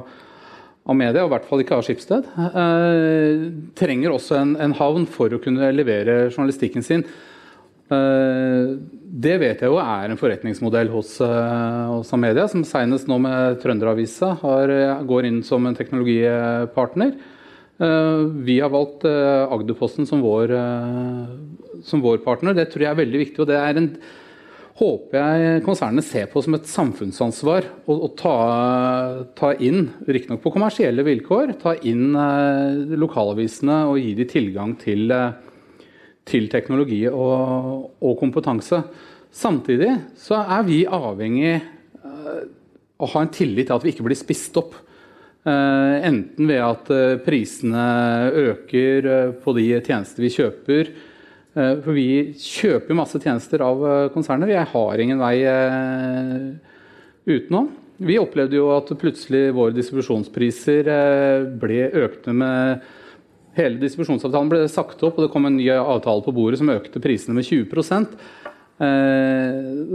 av 0.87 0.97
media, 0.97 1.25
og 1.25 1.31
i 1.31 1.35
hvert 1.35 1.47
fall 1.49 1.63
ikke 1.63 1.79
av 1.79 1.87
Skipsted, 1.87 2.27
eh, 2.47 3.47
trenger 3.79 4.15
også 4.15 4.39
en, 4.39 4.57
en, 4.63 4.75
havn 4.79 5.07
for 5.11 5.35
å 5.35 5.41
kunne 5.43 5.73
levere 5.75 6.29
journalistikken 6.31 6.87
sin. 6.87 7.05
Eh, 7.91 8.75
det 9.27 9.37
vet 9.43 9.63
jeg 9.63 9.71
jo 9.71 9.81
er 9.83 10.11
en 10.11 10.21
forretningsmodell 10.21 10.91
hos, 10.95 11.17
eh, 11.27 11.87
hos 11.91 12.13
Amedia, 12.15 12.47
som 12.51 12.65
senest 12.67 13.11
nå 13.11 13.19
med 13.23 13.59
Trønderavisa 13.63 14.37
har, 14.43 14.77
går 15.07 15.31
inn 15.31 15.43
som 15.47 15.67
en 15.67 15.79
teknologipartner. 15.79 17.17
Eh, 17.79 18.19
vi 18.47 18.61
har 18.61 18.73
valgt 18.73 19.05
eh, 19.05 19.53
Agderposten 19.53 20.07
som 20.09 20.23
vår, 20.25 20.53
eh, 20.57 21.81
som 21.85 22.01
vår 22.01 22.23
partner. 22.25 22.57
Det 22.57 22.71
tror 22.73 22.87
jeg 22.87 22.93
er 22.93 23.03
veldig 23.03 23.21
viktig. 23.25 23.41
og 23.43 23.51
det 23.51 23.59
er 23.61 23.77
en 23.77 23.91
håper 24.77 25.17
jeg 25.17 25.63
konsernene 25.65 26.05
ser 26.05 26.27
på 26.29 26.43
som 26.45 26.57
et 26.59 26.69
samfunnsansvar 26.69 27.65
å 27.89 28.11
ta, 28.19 28.35
ta, 29.39 29.55
inn, 29.57 29.87
riktignok 30.05 30.43
på 30.45 30.53
kommersielle 30.53 31.05
vilkår, 31.07 31.55
ta 31.63 31.73
inn 31.89 32.11
eh, 32.13 32.97
lokalavisene 33.01 33.79
og 33.89 34.01
gi 34.03 34.13
dem 34.19 34.29
tilgang 34.29 34.75
til, 34.81 35.09
eh, 35.15 35.87
til 36.29 36.51
teknologi 36.53 37.07
og, 37.09 37.87
og, 38.03 38.13
kompetanse. 38.21 38.83
Samtidig 39.33 39.95
så 40.21 40.43
er 40.45 40.69
vi 40.69 40.83
avhengig 40.85 41.55
eh, 41.57 42.43
å 42.97 43.09
ha 43.15 43.25
en 43.25 43.33
tillit 43.33 43.71
til 43.71 43.79
at 43.79 43.87
vi 43.87 43.97
ikke 43.97 44.05
blir 44.11 44.21
spist 44.21 44.61
opp. 44.61 44.77
Eh, 45.47 45.97
enten 46.09 46.49
ved 46.53 46.63
at 46.65 46.89
eh, 46.91 47.19
prisene 47.23 47.83
øker 48.35 49.13
eh, 49.13 49.35
på 49.41 49.53
de 49.55 49.69
tjenester 49.79 50.25
vi 50.25 50.33
kjøper, 50.35 50.91
for 51.57 51.97
vi 51.97 52.35
kjøper 52.37 52.97
masse 52.99 53.17
tjenester 53.23 53.63
av 53.65 53.81
eh, 53.89 54.09
konsernet. 54.13 54.51
Vi 54.51 54.59
har 54.73 55.01
ingen 55.01 55.23
vei 55.23 55.39
eh, 55.49 56.51
utenom. 57.25 57.71
Vi 57.97 58.19
opplevde 58.21 58.59
jo 58.59 58.69
at 58.75 58.93
plutselig 59.01 59.55
våre 59.57 59.73
distribusjonspriser 59.73 60.91
ble 61.57 61.89
økte 62.05 62.37
med 62.37 62.87
Hele 63.57 63.79
distribusjonsavtalen 63.81 64.51
ble 64.53 64.59
sagt 64.69 65.01
opp, 65.01 65.17
og 65.17 65.25
det 65.25 65.31
kom 65.33 65.47
en 65.49 65.55
ny 65.57 65.71
avtale 65.73 66.21
på 66.27 66.35
bordet 66.37 66.59
som 66.61 66.69
økte 66.69 67.01
prisene 67.01 67.39
med 67.39 67.47
20% 67.49 68.11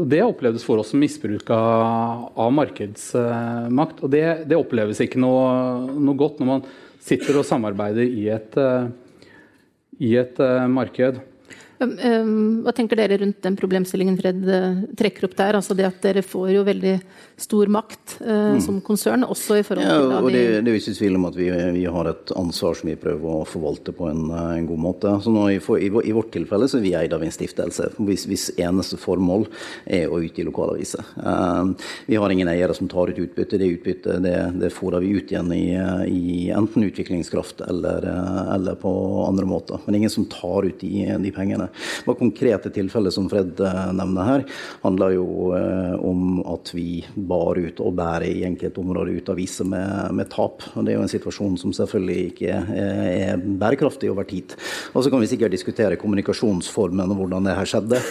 Det 0.09 0.21
opplevdes 0.25 0.65
for 0.65 0.81
oss 0.81 0.89
som 0.95 0.97
misbruk 0.97 1.45
av, 1.53 2.49
markedsmakt. 2.57 4.01
Og 4.01 4.09
det, 4.09 4.23
det 4.49 4.57
oppleves 4.57 5.03
ikke 5.05 5.21
noe, 5.21 5.45
noe, 5.93 6.17
godt 6.17 6.41
når 6.41 6.49
man 6.49 6.65
sitter 7.05 7.37
og 7.37 7.45
samarbeider 7.45 8.01
i 8.01 8.25
et, 8.33 8.57
i 10.09 10.15
et 10.23 10.41
marked. 10.73 11.21
Hva 11.81 12.73
tenker 12.75 12.99
dere 12.99 13.17
rundt 13.21 13.41
den 13.41 13.57
problemstillingen 13.57 14.17
Fred 14.19 14.45
eh, 14.45 14.81
trekker 14.97 15.27
opp 15.27 15.35
der? 15.39 15.57
Altså 15.57 15.77
det 15.77 15.87
at 15.87 16.01
dere 16.03 16.23
får 16.25 16.51
jo 16.53 16.65
veldig 16.67 16.95
stor 17.41 17.71
makt 17.73 18.17
eh, 18.21 18.55
mm. 18.55 18.61
som 18.61 18.77
konsern, 18.85 19.25
også 19.25 19.57
i 19.57 19.63
forhold 19.65 19.87
til 19.87 20.11
ja, 20.11 20.19
og 20.21 20.29
det, 20.33 20.43
det 20.61 20.69
er 20.69 20.75
jo 20.75 20.81
ikke 20.81 20.95
tvil 20.99 21.17
om 21.17 21.27
at 21.29 21.37
vi, 21.39 21.47
vi, 21.77 21.85
har 21.95 22.09
et 22.11 22.33
ansvar 22.37 22.77
som 22.77 22.91
vi 22.91 22.97
prøver 23.01 23.39
å 23.41 23.47
forvalte 23.49 23.95
på 23.97 24.09
en, 24.11 24.27
eh, 24.29 24.51
en 24.59 24.67
god 24.69 24.83
måte. 24.85 25.13
Så 25.23 25.33
nå, 25.33 25.47
i, 25.49 25.57
i, 25.57 25.89
i, 25.89 26.13
vårt 26.15 26.31
tilfelle 26.35 26.69
så 26.69 26.79
er 26.79 26.85
vi 26.85 26.93
eid 26.99 27.15
av 27.17 27.25
en 27.25 27.33
stiftelse, 27.33 27.91
hvis, 27.97 28.27
hvis 28.29 28.47
eneste 28.61 28.99
formål 29.01 29.47
er 29.85 30.11
å 30.11 30.21
utgi 30.21 30.45
lokalaviser. 30.45 31.05
Um, 31.17 31.73
vi 32.05 32.19
har 32.21 32.33
ingen 32.33 32.51
eiere 32.51 32.75
som 32.77 32.89
tar 32.91 33.11
ut 33.11 33.21
utbytte. 33.21 33.59
Det 33.61 33.71
utbyttet 33.75 34.21
det, 34.23 34.37
det 34.61 34.71
fôrer 34.73 35.01
vi 35.03 35.15
ut 35.17 35.33
igjen 35.33 35.51
i, 35.55 35.65
i 36.11 36.49
enten 36.53 36.85
utviklingskraft 36.85 37.63
eller, 37.65 38.05
eller, 38.53 38.77
på 38.81 38.91
andre 39.25 39.47
måter. 39.49 39.81
Men 39.85 40.01
ingen 40.01 40.13
som 40.13 40.27
tar 40.29 40.67
ut 40.67 40.79
de, 40.83 41.07
de 41.21 41.33
pengene. 41.35 41.70
Det 42.05 42.17
konkrete 42.19 42.71
tilfellet 42.73 43.13
som 43.13 43.27
Fred 43.31 43.59
eh, 43.59 43.81
nevner 43.97 44.27
her, 44.27 44.45
handler 44.83 45.15
jo 45.15 45.27
eh, 45.57 45.95
om 46.07 46.41
at 46.53 46.71
vi 46.75 47.01
bar 47.15 47.59
ut 47.59 47.81
og 47.83 47.95
bærer 47.99 48.27
i 48.29 48.45
enkelte 48.47 48.81
områder 48.81 49.19
ut 49.19 49.31
aviser 49.33 49.67
med, 49.69 50.11
med, 50.17 50.29
tap. 50.31 50.65
Og 50.75 50.85
Det 50.85 50.93
er 50.93 50.99
jo 50.99 51.05
en 51.05 51.11
situasjon 51.11 51.57
som 51.61 51.75
selvfølgelig 51.75 52.31
ikke 52.31 52.51
er, 52.55 53.01
er 53.11 53.41
bærekraftig 53.41 54.11
over 54.11 54.27
tid. 54.29 54.55
Og 54.93 55.03
Så 55.03 55.13
kan 55.13 55.21
vi 55.21 55.29
sikkert 55.31 55.55
diskutere 55.55 55.99
kommunikasjonsformen 56.01 57.11
og 57.11 57.23
hvordan 57.23 57.49
det 57.49 57.57
her 57.57 57.69
skjedde. 57.69 58.01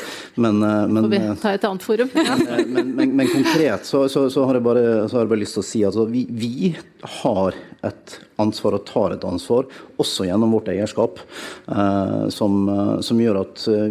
Men, 0.40 0.62
eh, 0.66 0.86
men, 0.90 1.10
ta 1.40 1.54
et 1.56 1.66
annet 1.68 1.84
forum? 1.86 2.10
men, 2.74 2.94
men, 2.96 3.16
men, 3.16 3.30
konkret 3.30 3.86
så, 3.88 4.06
så, 4.08 4.28
så, 4.32 4.46
har 4.48 4.60
bare, 4.64 4.84
så, 5.08 5.18
har 5.18 5.26
jeg 5.26 5.32
bare, 5.34 5.44
lyst 5.44 5.58
til 5.58 5.64
å 5.64 5.70
si 5.70 5.84
at 5.84 5.92
altså, 5.92 6.06
vi, 6.10 6.26
vi 6.30 6.74
har 7.20 7.56
et 7.86 8.18
ansvar 8.40 8.78
og 8.78 8.86
tar 8.88 9.16
et 9.16 9.26
ansvar, 9.26 9.68
også 10.00 10.26
gjennom 10.28 10.54
vårt 10.56 10.70
eierskap, 10.72 11.20
eh, 11.68 12.28
som, 12.34 12.62
som, 13.04 13.20
gjør 13.20 13.42
at 13.44 13.66
Eh, 13.70 13.90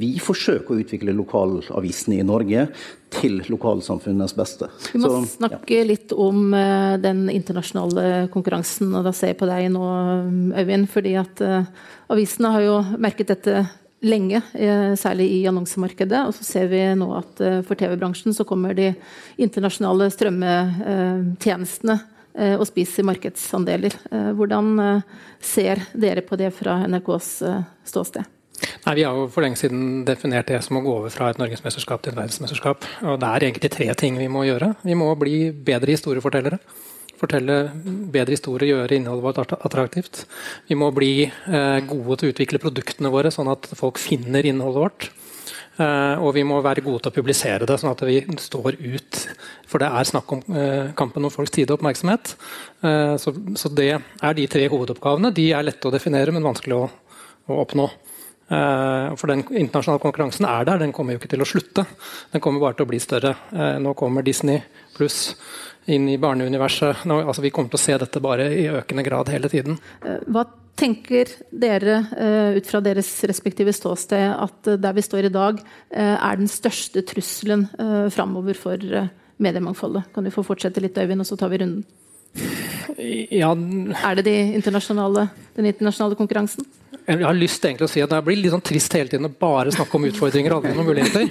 vi 0.00 0.14
forsøker 0.22 0.74
å 0.74 0.80
utvikle 0.80 1.14
lokalavisene 1.16 2.20
i 2.20 2.26
Norge 2.26 2.66
til 3.12 3.40
lokalsamfunnets 3.50 4.34
beste. 4.38 4.70
Vi 4.92 5.00
må 5.02 5.10
Så, 5.10 5.36
snakke 5.40 5.80
ja. 5.80 5.86
litt 5.86 6.14
om 6.14 6.54
den 7.02 7.24
internasjonale 7.32 8.28
konkurransen, 8.32 8.94
og 8.94 9.04
da 9.06 9.12
ser 9.16 9.34
jeg 9.34 9.40
på 9.40 9.48
deg 9.50 9.66
nå, 9.74 9.84
Øyvind. 10.54 10.88
fordi 10.88 11.16
at 11.18 11.42
avisene 12.10 12.54
har 12.54 12.66
jo 12.66 12.76
merket 13.02 13.34
dette 13.34 13.66
lenge, 14.00 14.42
eh, 14.52 14.94
særlig 14.96 15.28
i 15.30 15.46
annonsemarkedet. 15.48 16.26
Og 16.26 16.34
så 16.34 16.44
ser 16.44 16.70
vi 16.72 16.80
nå 16.96 17.10
at 17.18 17.40
eh, 17.44 17.60
for 17.66 17.78
TV-bransjen 17.78 18.34
så 18.36 18.46
kommer 18.48 18.74
de 18.76 18.92
internasjonale 19.40 20.10
strømmetjenestene 20.14 21.96
eh, 21.98 22.06
og 22.34 22.62
spiser 22.68 23.06
markedsandeler. 23.06 23.96
Hvordan 24.38 25.02
ser 25.42 25.80
dere 25.98 26.22
på 26.22 26.38
det 26.38 26.52
fra 26.54 26.76
NRKs 26.86 27.30
ståsted? 27.90 28.28
Nei, 28.84 28.94
Vi 28.94 29.04
har 29.04 29.16
jo 29.16 29.26
for 29.32 29.42
lenge 29.42 29.58
siden 29.58 30.04
definert 30.06 30.46
det 30.52 30.60
som 30.62 30.78
å 30.78 30.84
gå 30.84 30.92
over 31.00 31.10
fra 31.10 31.30
et 31.32 31.40
norgesmesterskap 31.40 32.04
til 32.04 32.12
et 32.12 32.20
verdensmesterskap. 32.20 32.86
Og 33.02 33.18
Det 33.20 33.28
er 33.28 33.48
egentlig 33.48 33.72
tre 33.74 33.88
ting 33.94 34.18
vi 34.20 34.28
må 34.28 34.44
gjøre. 34.46 34.74
Vi 34.84 34.94
må 34.94 35.10
bli 35.18 35.50
bedre 35.50 35.96
historiefortellere 35.96 36.60
fortelle 37.20 37.56
bedre 38.12 38.36
historier, 38.36 38.72
gjøre 38.72 38.96
innholdet 38.96 39.26
vårt 39.26 39.54
attraktivt. 39.58 40.24
Vi 40.68 40.78
må 40.78 40.90
bli 40.96 41.26
eh, 41.26 41.78
gode 41.88 42.20
til 42.20 42.30
å 42.30 42.34
utvikle 42.34 42.62
produktene 42.62 43.12
våre, 43.12 43.32
sånn 43.34 43.50
at 43.52 43.68
folk 43.78 44.00
finner 44.00 44.46
innholdet 44.46 44.84
vårt. 44.84 45.10
Eh, 45.80 46.16
og 46.20 46.34
vi 46.36 46.44
må 46.46 46.60
være 46.64 46.84
gode 46.84 47.04
til 47.04 47.12
å 47.12 47.16
publisere 47.18 47.68
det, 47.68 47.78
sånn 47.80 47.92
at 47.92 48.04
vi 48.08 48.22
står 48.40 48.80
ut. 48.80 49.20
For 49.70 49.82
det 49.82 49.90
er 49.90 50.08
snakk 50.08 50.34
om 50.34 50.44
eh, 50.50 50.92
kampen 50.98 51.26
om 51.26 51.32
folks 51.32 51.54
tid 51.54 51.70
og 51.70 51.78
oppmerksomhet. 51.78 52.34
Eh, 52.82 53.14
så, 53.22 53.34
så, 53.54 53.72
det 53.74 53.92
er 53.94 54.36
de 54.36 54.46
tre 54.50 54.66
hovedoppgavene. 54.70 55.32
De 55.36 55.50
er 55.54 55.66
lette 55.66 55.86
å 55.88 55.94
definere, 55.94 56.34
men 56.34 56.46
vanskelig 56.46 56.78
å, 56.78 56.86
å 57.50 57.60
oppnå. 57.64 57.90
Uh, 58.50 59.12
for 59.14 59.30
den 59.30 59.44
internasjonale 59.46 60.02
konkurransen 60.02 60.42
er 60.50 60.64
der, 60.66 60.80
den 60.82 60.90
kommer 60.90 61.14
jo 61.14 61.20
ikke 61.20 61.28
til 61.30 61.44
å 61.44 61.46
slutte. 61.46 61.84
Den 62.32 62.42
kommer 62.42 62.64
bare 62.64 62.74
til 62.80 62.82
å 62.82 62.90
bli 62.90 62.98
større. 62.98 63.30
Nå 63.78 63.92
kommer 63.94 64.26
Disney 64.26 64.58
pluss 64.96 65.20
inn 65.90 66.08
i 66.08 66.18
barneuniverset. 66.18 67.04
Nå, 67.08 67.20
altså, 67.24 67.42
vi 67.44 67.52
kommer 67.54 67.72
til 67.72 67.80
å 67.80 67.82
se 67.82 67.98
dette 68.00 68.22
bare 68.22 68.48
i 68.54 68.66
økende 68.70 69.04
grad 69.06 69.30
hele 69.32 69.50
tiden. 69.52 69.78
Eh, 70.04 70.20
hva 70.30 70.44
tenker 70.80 71.28
dere 71.50 71.96
eh, 72.16 72.58
ut 72.58 72.68
fra 72.68 72.80
deres 72.84 73.08
respektive 73.28 73.72
ståsted 73.76 74.30
at 74.32 74.70
der 74.80 74.96
vi 74.96 75.04
står 75.04 75.28
i 75.28 75.34
dag, 75.34 75.60
eh, 75.90 76.14
er 76.16 76.40
den 76.40 76.50
største 76.50 77.04
trusselen 77.06 77.66
framover 78.12 78.56
for 78.58 78.86
mediemangfoldet? 79.40 80.10
Kan 80.14 80.26
du 80.26 80.32
få 80.34 80.44
fortsette 80.46 80.82
litt, 80.82 80.98
Øyvind, 80.98 81.24
og 81.24 81.28
så 81.28 81.38
tar 81.40 81.52
vi 81.52 81.60
runden? 81.62 81.84
Ja. 83.32 83.52
Er 84.04 84.18
det 84.18 84.26
de 84.28 84.36
internasjonale, 84.58 85.28
den 85.56 85.70
internasjonale 85.70 86.18
konkurransen? 86.18 86.66
Jeg 87.10 87.26
har 87.26 87.34
lyst 87.34 87.64
egentlig 87.64 87.86
å 87.88 87.90
si 87.90 88.02
at 88.04 88.12
Det 88.12 88.20
blir 88.26 88.38
litt 88.38 88.52
sånn 88.54 88.62
trist 88.64 88.94
hele 88.94 89.10
tiden 89.10 89.26
å 89.26 89.32
bare 89.42 89.72
snakke 89.74 89.98
om 89.98 90.06
utfordringer 90.06 90.54
og 90.54 90.66
noen 90.68 90.86
muligheter. 90.86 91.26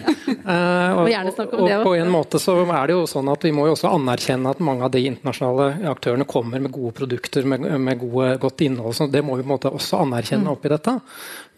Uh, 0.49 1.05
og, 1.05 1.07
og, 1.07 1.53
og, 1.55 1.69
på 1.85 1.93
en 1.95 2.11
måte 2.11 2.41
så 2.41 2.55
er 2.63 2.89
det 2.89 2.95
jo 2.95 3.05
sånn 3.09 3.29
at 3.31 3.43
Vi 3.45 3.53
må 3.55 3.67
jo 3.67 3.75
også 3.75 3.91
anerkjenne 3.93 4.51
at 4.51 4.63
mange 4.65 4.87
av 4.87 4.93
de 4.93 5.03
internasjonale 5.07 5.91
aktørene 5.91 6.27
kommer 6.29 6.61
med 6.63 6.73
gode 6.75 6.95
produkter 6.97 7.47
med, 7.47 7.63
med 7.79 8.01
gode, 8.01 8.33
godt 8.41 8.65
innhold. 8.65 8.97
så 8.97 9.07
Det 9.07 9.23
må 9.25 9.37
vi 9.37 9.45
på 9.45 9.49
en 9.49 9.55
måte 9.55 9.73
også 9.73 10.03
anerkjenne 10.03 10.47
mm. 10.49 10.53
oppi 10.57 10.73
dette. 10.73 10.95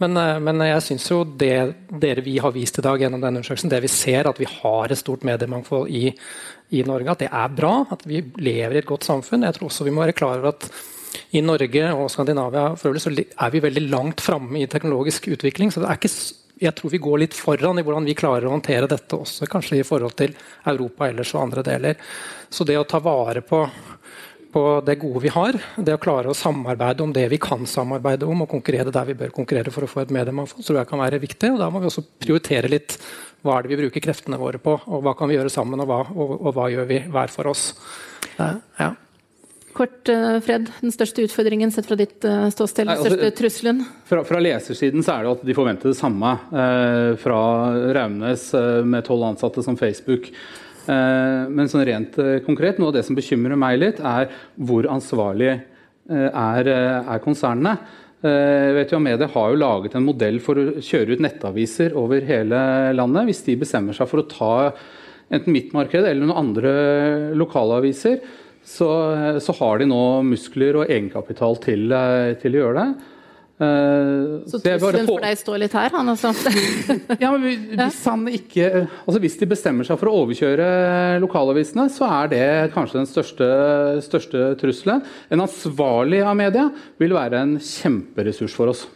Men, 0.04 0.22
uh, 0.22 0.38
men 0.44 0.66
jeg 0.70 0.86
syns 0.92 1.10
jo 1.12 1.24
det 1.26 1.58
dere 2.06 2.26
vi 2.26 2.38
har 2.44 2.54
vist 2.56 2.78
i 2.78 2.86
dag 2.86 3.02
gjennom 3.02 3.24
denne 3.24 3.42
undersøkelsen, 3.42 3.74
det 3.74 3.84
vi 3.86 3.92
ser 3.92 4.30
at 4.30 4.42
vi 4.42 4.50
har 4.50 4.92
et 4.92 5.02
stort 5.02 5.26
mediemangfold 5.28 5.90
i, 5.90 6.10
i 6.78 6.86
Norge, 6.88 7.16
at 7.16 7.26
det 7.26 7.34
er 7.34 7.54
bra. 7.58 7.76
At 7.94 8.06
vi 8.10 8.22
lever 8.38 8.78
i 8.78 8.84
et 8.84 8.90
godt 8.90 9.08
samfunn. 9.08 9.48
Jeg 9.48 9.58
tror 9.58 9.72
også 9.72 9.88
vi 9.88 9.94
må 9.96 10.06
være 10.06 10.18
klar 10.18 10.38
over 10.38 10.54
at 10.54 10.70
i 11.36 11.42
Norge 11.44 11.88
og 11.96 12.10
Skandinavia 12.12 12.72
er 12.72 13.52
vi 13.52 13.64
veldig 13.64 13.88
langt 13.90 14.22
framme 14.24 14.62
i 14.62 14.70
teknologisk 14.70 15.28
utvikling. 15.32 15.72
så 15.72 15.84
det 15.84 15.90
er 15.90 16.00
ikke 16.00 16.14
jeg 16.62 16.76
tror 16.78 16.92
vi 16.94 17.02
går 17.02 17.24
litt 17.24 17.34
foran 17.34 17.80
i 17.82 17.84
hvordan 17.86 18.06
vi 18.06 18.18
klarer 18.18 18.46
å 18.46 18.54
håndtere 18.54 18.90
dette 18.90 19.18
også, 19.18 19.48
kanskje 19.50 19.80
i 19.80 19.88
forhold 19.88 20.14
til 20.20 20.36
Europa 20.70 21.08
ellers 21.10 21.34
og 21.34 21.48
andre 21.48 21.64
deler. 21.66 21.98
Så 22.54 22.68
det 22.70 22.78
å 22.78 22.86
ta 22.86 23.00
vare 23.02 23.42
på, 23.42 23.64
på 24.54 24.64
det 24.86 25.00
gode 25.02 25.24
vi 25.24 25.34
har, 25.34 25.58
det 25.78 25.98
å 25.98 26.02
klare 26.02 26.30
å 26.30 26.38
samarbeide 26.38 27.02
om 27.02 27.16
det 27.16 27.26
vi 27.34 27.42
kan 27.42 27.66
samarbeide 27.66 28.30
om, 28.30 28.46
og 28.46 28.54
konkurrere 28.54 28.94
der 28.94 29.10
vi 29.10 29.18
bør 29.18 29.34
konkurrere 29.34 29.74
for 29.74 29.88
å 29.88 29.90
få 29.90 30.04
et 30.04 30.14
mediemangfold, 30.14 30.68
tror 30.68 30.82
jeg 30.84 30.92
kan 30.92 31.02
være 31.02 31.24
viktig. 31.26 31.54
og 31.56 31.62
Da 31.64 31.74
må 31.74 31.82
vi 31.82 31.90
også 31.90 32.06
prioritere 32.22 32.70
litt 32.70 33.00
hva 33.42 33.58
er 33.58 33.66
det 33.66 33.74
vi 33.74 33.82
bruker 33.82 34.06
kreftene 34.06 34.38
våre 34.38 34.62
på, 34.62 34.78
og 34.86 35.02
hva 35.02 35.18
kan 35.18 35.32
vi 35.32 35.40
gjøre 35.40 35.54
sammen, 35.54 35.82
og 35.82 35.90
hva, 35.90 36.04
og, 36.14 36.36
og 36.38 36.52
hva 36.54 36.70
gjør 36.70 36.92
vi 36.94 37.02
hver 37.10 37.34
for 37.34 37.50
oss. 37.50 37.72
Ja. 38.38 38.94
Kort, 39.74 40.10
eh, 40.10 40.40
Fred, 40.44 40.70
den 40.82 40.94
største 40.94 41.24
utfordringen 41.26 41.72
sett 41.72 41.88
fra 41.88 41.96
ditt 42.00 42.26
eh, 42.28 42.48
ståsted? 42.52 42.86
Den 42.86 42.94
altså, 42.96 43.12
største 43.12 43.38
trusselen? 43.38 43.84
Fra, 44.10 44.24
fra, 44.28 44.42
lesersiden 44.44 45.06
så 45.06 45.16
er 45.16 45.26
det 45.26 45.32
at 45.36 45.46
de 45.48 45.56
forventer 45.56 45.92
det 45.92 46.00
samme 46.00 46.34
eh, 46.52 47.14
fra 47.22 47.40
Raunes 47.96 48.50
eh, 48.58 48.82
med 48.88 49.06
tolv 49.08 49.30
ansatte 49.30 49.64
som 49.66 49.78
Facebook. 49.80 50.28
Eh, 50.32 51.48
men 51.48 51.72
sånn 51.72 51.86
rent 51.88 52.20
konkret, 52.48 52.82
noe 52.82 52.92
av 52.92 52.98
det 53.00 53.06
som 53.08 53.18
bekymrer 53.18 53.60
meg 53.60 53.80
litt, 53.80 54.02
er 54.04 54.32
hvor 54.60 54.90
ansvarlig 54.92 55.54
er, 56.12 56.68
er 56.68 57.20
konsernene. 57.24 57.76
Jeg 58.22 58.74
vet 58.76 58.92
jo 58.92 59.00
Media 59.02 59.28
har 59.34 59.52
jo 59.54 59.60
laget 59.62 59.94
en 59.96 60.04
modell 60.06 60.40
for 60.44 60.60
å 60.60 60.82
kjøre 60.84 61.16
ut 61.16 61.22
nettaviser 61.24 61.96
over 61.98 62.26
hele 62.26 62.58
landet. 62.98 63.30
Hvis 63.30 63.46
de 63.46 63.56
bestemmer 63.62 63.96
seg 63.96 64.10
for 64.10 64.22
å 64.22 64.28
ta 64.30 64.54
enten 65.32 65.56
mitt 65.56 65.72
marked 65.78 66.02
eller 66.02 66.26
noen 66.26 66.42
andre 66.42 66.74
lokalaviser, 67.40 68.20
så, 68.64 68.90
så, 69.42 69.56
har 69.58 69.82
de 69.82 69.88
nå 69.90 70.04
muskler 70.28 70.82
og 70.82 70.92
egenkapital 70.92 71.58
til, 71.64 71.90
eh, 71.96 72.36
til 72.42 72.56
å 72.56 72.64
gjøre 72.66 72.84
det. 72.84 73.18
Uh, 73.62 74.42
så 74.50 74.58
trusselen 74.58 75.06
for 75.06 75.22
deg 75.22 75.38
står 75.38 75.60
litt 75.62 75.74
her, 75.78 75.92
han 75.94 76.08
altså? 76.10 76.32
ja, 77.22 77.30
men 77.30 77.44
hvis, 77.76 78.00
han 78.10 78.24
ikke, 78.34 78.88
altså 79.04 79.22
hvis 79.22 79.38
de 79.38 79.48
bestemmer 79.52 79.86
seg 79.86 80.00
for 80.02 80.10
å 80.10 80.24
overkjøre 80.24 80.70
lokalavisene, 81.22 81.86
så 81.94 82.08
er 82.10 82.32
det 82.32 82.48
kanskje 82.74 83.04
den 83.04 83.12
største, 83.12 83.52
største 84.02 84.48
trusselen. 84.62 85.06
En 85.30 85.46
ansvarlig 85.46 86.24
av 86.26 86.34
media 86.40 86.66
vil 87.02 87.14
være 87.14 87.44
en 87.44 87.54
kjemperessurs 87.62 88.58
for 88.58 88.74
oss. 88.74 88.88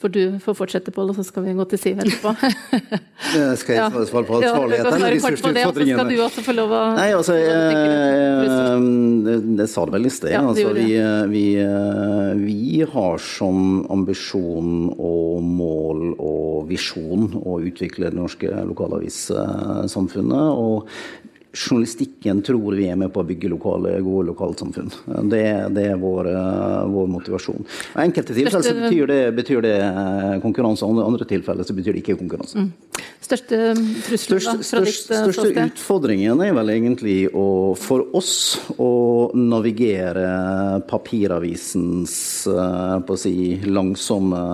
For 0.00 0.08
du 0.08 0.38
får 0.40 0.54
fortsette, 0.56 0.92
Pål, 0.96 1.10
og 1.12 1.18
så 1.18 1.24
skal 1.28 1.44
vi 1.44 1.52
gå 1.58 1.64
til 1.68 1.80
Siv 1.80 1.98
etterpå. 2.00 2.30
skal 3.60 3.74
jeg 3.74 3.80
ja. 3.82 3.88
svare 3.92 4.24
på 4.24 4.38
ansvarlighet 4.38 4.86
ja, 4.86 4.92
eller 4.96 5.12
de 5.12 5.20
største 5.20 5.50
utfordringene? 5.52 5.98
Skal 5.98 6.08
du 6.08 6.22
også 6.24 6.44
få 6.46 6.54
lov 6.56 6.72
å 6.72 6.80
Nei, 6.96 7.10
altså, 7.16 7.36
jeg, 7.36 7.52
det 9.60 9.66
sa 9.68 9.84
det 9.84 9.94
vel 9.98 10.08
i 10.08 10.12
sted. 10.14 10.32
Ja, 10.32 10.40
altså, 10.48 10.72
vi, 10.76 10.96
vi, 11.34 11.44
vi, 12.40 12.80
har 12.94 13.20
som 13.20 13.84
ambisjon 13.92 14.88
og 14.96 15.44
mål 15.44 16.14
og 16.16 16.64
visjon 16.70 17.28
å 17.44 17.60
utvikle 17.60 18.08
det 18.08 18.16
norske 18.16 18.48
lokalavissamfunnet. 18.72 20.48
og 20.64 20.88
journalistikken 21.52 22.42
tror 22.46 22.76
vi 22.78 22.86
er 22.90 22.98
med 22.98 23.10
på 23.12 23.22
å 23.22 23.26
bygge 23.26 23.50
lokale, 23.50 23.96
gode 24.04 24.28
lokalsamfunn. 24.30 24.92
Det, 25.30 25.42
det 25.74 25.86
er 25.92 25.98
vår, 25.98 26.30
uh, 26.30 26.86
vår 26.90 27.10
motivasjon. 27.16 27.66
I 27.96 28.04
enkelte 28.06 28.36
tilfeller 28.36 28.66
så 28.66 28.76
betyr 28.78 29.10
det, 29.10 29.20
betyr 29.38 29.64
det 29.66 29.76
uh, 29.82 30.36
konkurranse, 30.44 30.86
i 30.86 31.06
andre 31.06 31.26
tilfeller 31.28 31.66
så 31.66 31.74
betyr 31.76 31.96
det 31.96 32.04
ikke 32.04 32.18
konkurranse. 32.20 32.62
Mm. 32.62 32.70
Største 33.20 33.58
trusselen 34.06 34.40
da, 34.42 34.52
fra 34.66 34.82
ditt 34.84 34.96
største, 34.96 35.14
eh, 35.14 35.26
største 35.30 35.64
utfordringen 35.70 36.40
er 36.44 36.54
vel 36.56 36.72
egentlig 36.72 37.18
å, 37.36 37.46
for 37.78 38.08
oss 38.16 38.34
å 38.80 38.90
navigere 39.36 40.80
papiravisens 40.90 42.14
på 42.46 43.16
å 43.16 43.20
si, 43.20 43.34
langsomme 43.66 44.44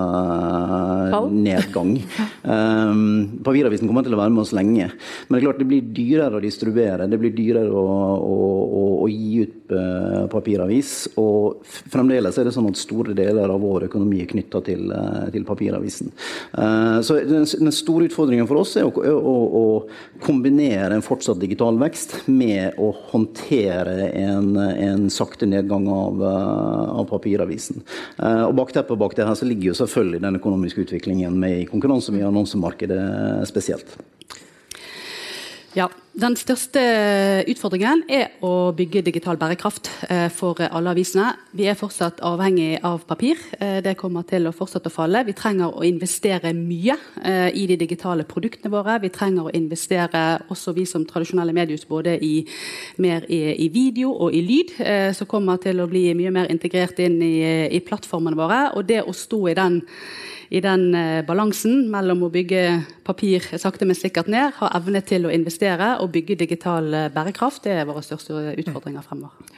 nedgang. 1.32 1.96
Um, 2.46 3.40
papiravisen 3.42 3.88
kommer 3.88 4.04
til 4.06 4.14
å 4.14 4.18
være 4.20 4.30
med 4.30 4.44
oss 4.44 4.52
lenge, 4.54 4.84
men 4.86 5.34
det 5.34 5.38
er 5.40 5.44
klart 5.48 5.58
det 5.58 5.66
blir 5.66 5.88
dyrere 5.96 6.38
å 6.38 6.42
distribuere 6.44 6.85
distribuere. 6.86 7.06
Det 7.06 7.18
blir 7.18 7.34
dyrere 7.34 7.70
å, 7.70 7.84
å, 8.16 8.36
å, 8.64 8.84
å 9.04 9.08
gi 9.08 9.42
ut 9.42 9.72
uh, 9.72 10.26
papiravis. 10.30 11.08
Og 11.18 11.64
fremdeles 11.64 12.38
er 12.38 12.46
det 12.46 12.54
sånn 12.54 12.68
at 12.70 12.78
store 12.78 13.14
deler 13.16 13.50
av 13.50 13.60
vår 13.60 13.88
økonomi 13.88 14.22
er 14.22 14.30
knytta 14.30 14.62
til, 14.66 14.90
uh, 14.92 15.26
til, 15.32 15.44
papiravisen. 15.46 16.12
Uh, 16.56 17.00
så 17.02 17.18
den, 17.26 17.46
store 17.72 18.08
utfordringen 18.08 18.46
for 18.48 18.62
oss 18.62 18.76
er 18.78 18.86
å, 18.86 19.66
kombinere 20.22 20.96
en 20.96 21.04
fortsatt 21.04 21.40
digital 21.40 21.76
vekst 21.78 22.16
med 22.26 22.78
å 22.80 22.90
håndtere 23.12 24.08
en, 24.16 24.56
en 24.56 25.06
sakte 25.12 25.46
nedgang 25.48 25.86
av, 25.92 26.22
av 26.24 27.04
papiravisen. 27.10 27.82
og 28.16 28.54
Bakteppet 28.56 28.98
bak 28.98 29.16
det 29.18 29.26
her 29.28 29.36
så 29.36 29.48
ligger 29.48 29.70
jo 29.70 29.78
selvfølgelig 29.82 30.22
den 30.24 30.40
økonomiske 30.40 30.86
utviklingen 30.86 31.36
med 31.38 31.60
i 31.60 31.68
konkurranse 31.68 32.14
med 32.14 32.26
annonsemarkedet 32.30 33.02
spesielt. 33.50 33.98
Ja, 35.76 35.90
Den 36.16 36.32
største 36.40 36.80
utfordringen 37.52 38.06
er 38.08 38.38
å 38.40 38.72
bygge 38.72 39.02
digital 39.04 39.36
bærekraft 39.36 39.90
eh, 40.08 40.30
for 40.32 40.56
alle 40.64 40.94
avisene. 40.94 41.34
Vi 41.52 41.66
er 41.68 41.76
fortsatt 41.76 42.22
avhengig 42.24 42.78
av 42.80 43.02
papir. 43.04 43.36
Eh, 43.60 43.82
det 43.84 43.98
kommer 44.00 44.24
til 44.24 44.48
å 44.48 44.54
fortsette 44.56 44.88
å 44.88 44.94
falle. 44.94 45.20
Vi 45.28 45.34
trenger 45.36 45.76
å 45.76 45.84
investere 45.84 46.54
mye 46.56 46.96
eh, 47.20 47.50
i 47.52 47.66
de 47.68 47.76
digitale 47.82 48.24
produktene 48.24 48.72
våre. 48.72 48.94
Vi 49.02 49.10
trenger 49.12 49.50
å 49.50 49.52
investere, 49.52 50.22
også 50.48 50.72
vi 50.78 50.86
som 50.88 51.04
tradisjonelle 51.04 51.52
mediehus, 51.52 51.84
både 51.84 52.16
i, 52.24 52.38
mer 52.96 53.28
i, 53.28 53.42
i, 53.66 53.68
video 53.68 54.14
og 54.14 54.32
i 54.32 54.40
lyd, 54.40 54.72
som 55.12 55.28
kommer 55.28 55.60
til 55.60 55.84
å 55.84 55.88
bli 55.90 56.06
mye 56.16 56.32
mer 56.32 56.48
integrert 56.48 57.04
inn 57.04 57.20
i, 57.20 57.34
i 57.68 57.82
plattformene 57.84 58.40
våre. 58.40 58.62
Og 58.80 58.88
det 58.88 59.02
å 59.04 59.12
stå 59.12 59.42
i 59.52 59.58
den 59.60 59.82
i 60.50 60.60
den 60.62 60.88
eh, 60.94 61.22
balansen 61.26 61.86
mellom 61.92 62.26
å 62.26 62.32
bygge 62.32 62.62
papir 63.06 63.44
sakte, 63.58 63.88
men 63.88 63.98
sikkert 63.98 64.30
ned, 64.32 64.54
ha 64.60 64.70
evne 64.78 65.02
til 65.06 65.26
å 65.26 65.32
investere 65.34 65.96
og 66.02 66.12
bygge 66.14 66.38
digital 66.44 66.92
eh, 66.94 67.08
bærekraft, 67.14 67.64
det 67.66 67.78
er 67.80 67.88
våre 67.88 68.04
største 68.06 68.54
utfordringer 68.54 69.06
fremover. 69.06 69.55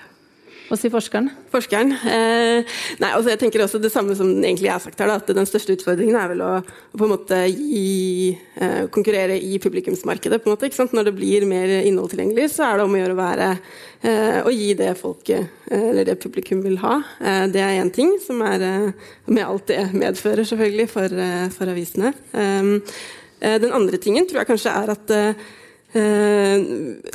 Hva 0.69 0.77
sier 0.77 0.93
forskeren? 0.93 1.31
Forskeren? 1.49 1.95
Eh, 1.97 2.75
nei, 3.01 3.09
altså 3.09 3.31
jeg 3.33 3.41
tenker 3.41 3.63
også 3.65 3.79
det 3.81 3.89
samme 3.89 4.13
som 4.19 4.29
egentlig 4.37 4.67
jeg 4.67 4.75
har 4.75 4.83
sagt 4.85 5.01
her, 5.01 5.09
da, 5.09 5.17
at 5.17 5.31
den 5.33 5.49
største 5.49 5.73
utfordringen 5.79 6.19
er 6.21 6.29
vel 6.35 6.43
å, 6.45 6.51
å 6.61 6.99
på 7.01 7.07
en 7.07 7.13
måte 7.15 7.39
gi, 7.49 8.35
eh, 8.61 8.83
konkurrere 8.93 9.39
i 9.41 9.57
publikumsmarkedet. 9.65 10.43
på 10.45 10.51
en 10.51 10.57
måte, 10.57 10.69
ikke 10.69 10.77
sant? 10.83 10.93
Når 10.93 11.09
det 11.09 11.15
blir 11.17 11.47
mer 11.49 11.73
innhold 11.79 12.13
tilgjengelig, 12.13 12.51
så 12.53 12.67
er 12.67 12.77
det 12.77 12.85
om 12.85 12.97
å 12.99 13.01
gjøre 13.01 13.17
å 13.17 13.21
være 13.23 13.47
eh, 13.55 14.41
å 14.45 14.53
gi 14.53 14.69
det 14.77 14.91
folket, 15.01 15.55
eh, 15.71 15.87
eller 15.89 16.11
det 16.11 16.19
publikum 16.21 16.61
vil 16.67 16.77
ha. 16.85 16.99
Eh, 17.17 17.47
det 17.55 17.65
er 17.65 17.79
én 17.81 17.93
ting, 17.95 18.19
som 18.21 18.45
er 18.45 18.67
med 19.25 19.45
alt 19.47 19.71
det 19.73 19.87
medfører, 19.97 20.45
selvfølgelig, 20.53 20.89
for, 20.93 21.23
for 21.55 21.73
avisene. 21.73 22.13
den 23.39 23.73
andre 23.73 23.97
tingen 24.03 24.27
tror 24.27 24.43
jeg 24.43 24.49
kanskje 24.51 24.73
er 24.75 24.93
at 24.93 25.13
Eh, 25.89 26.55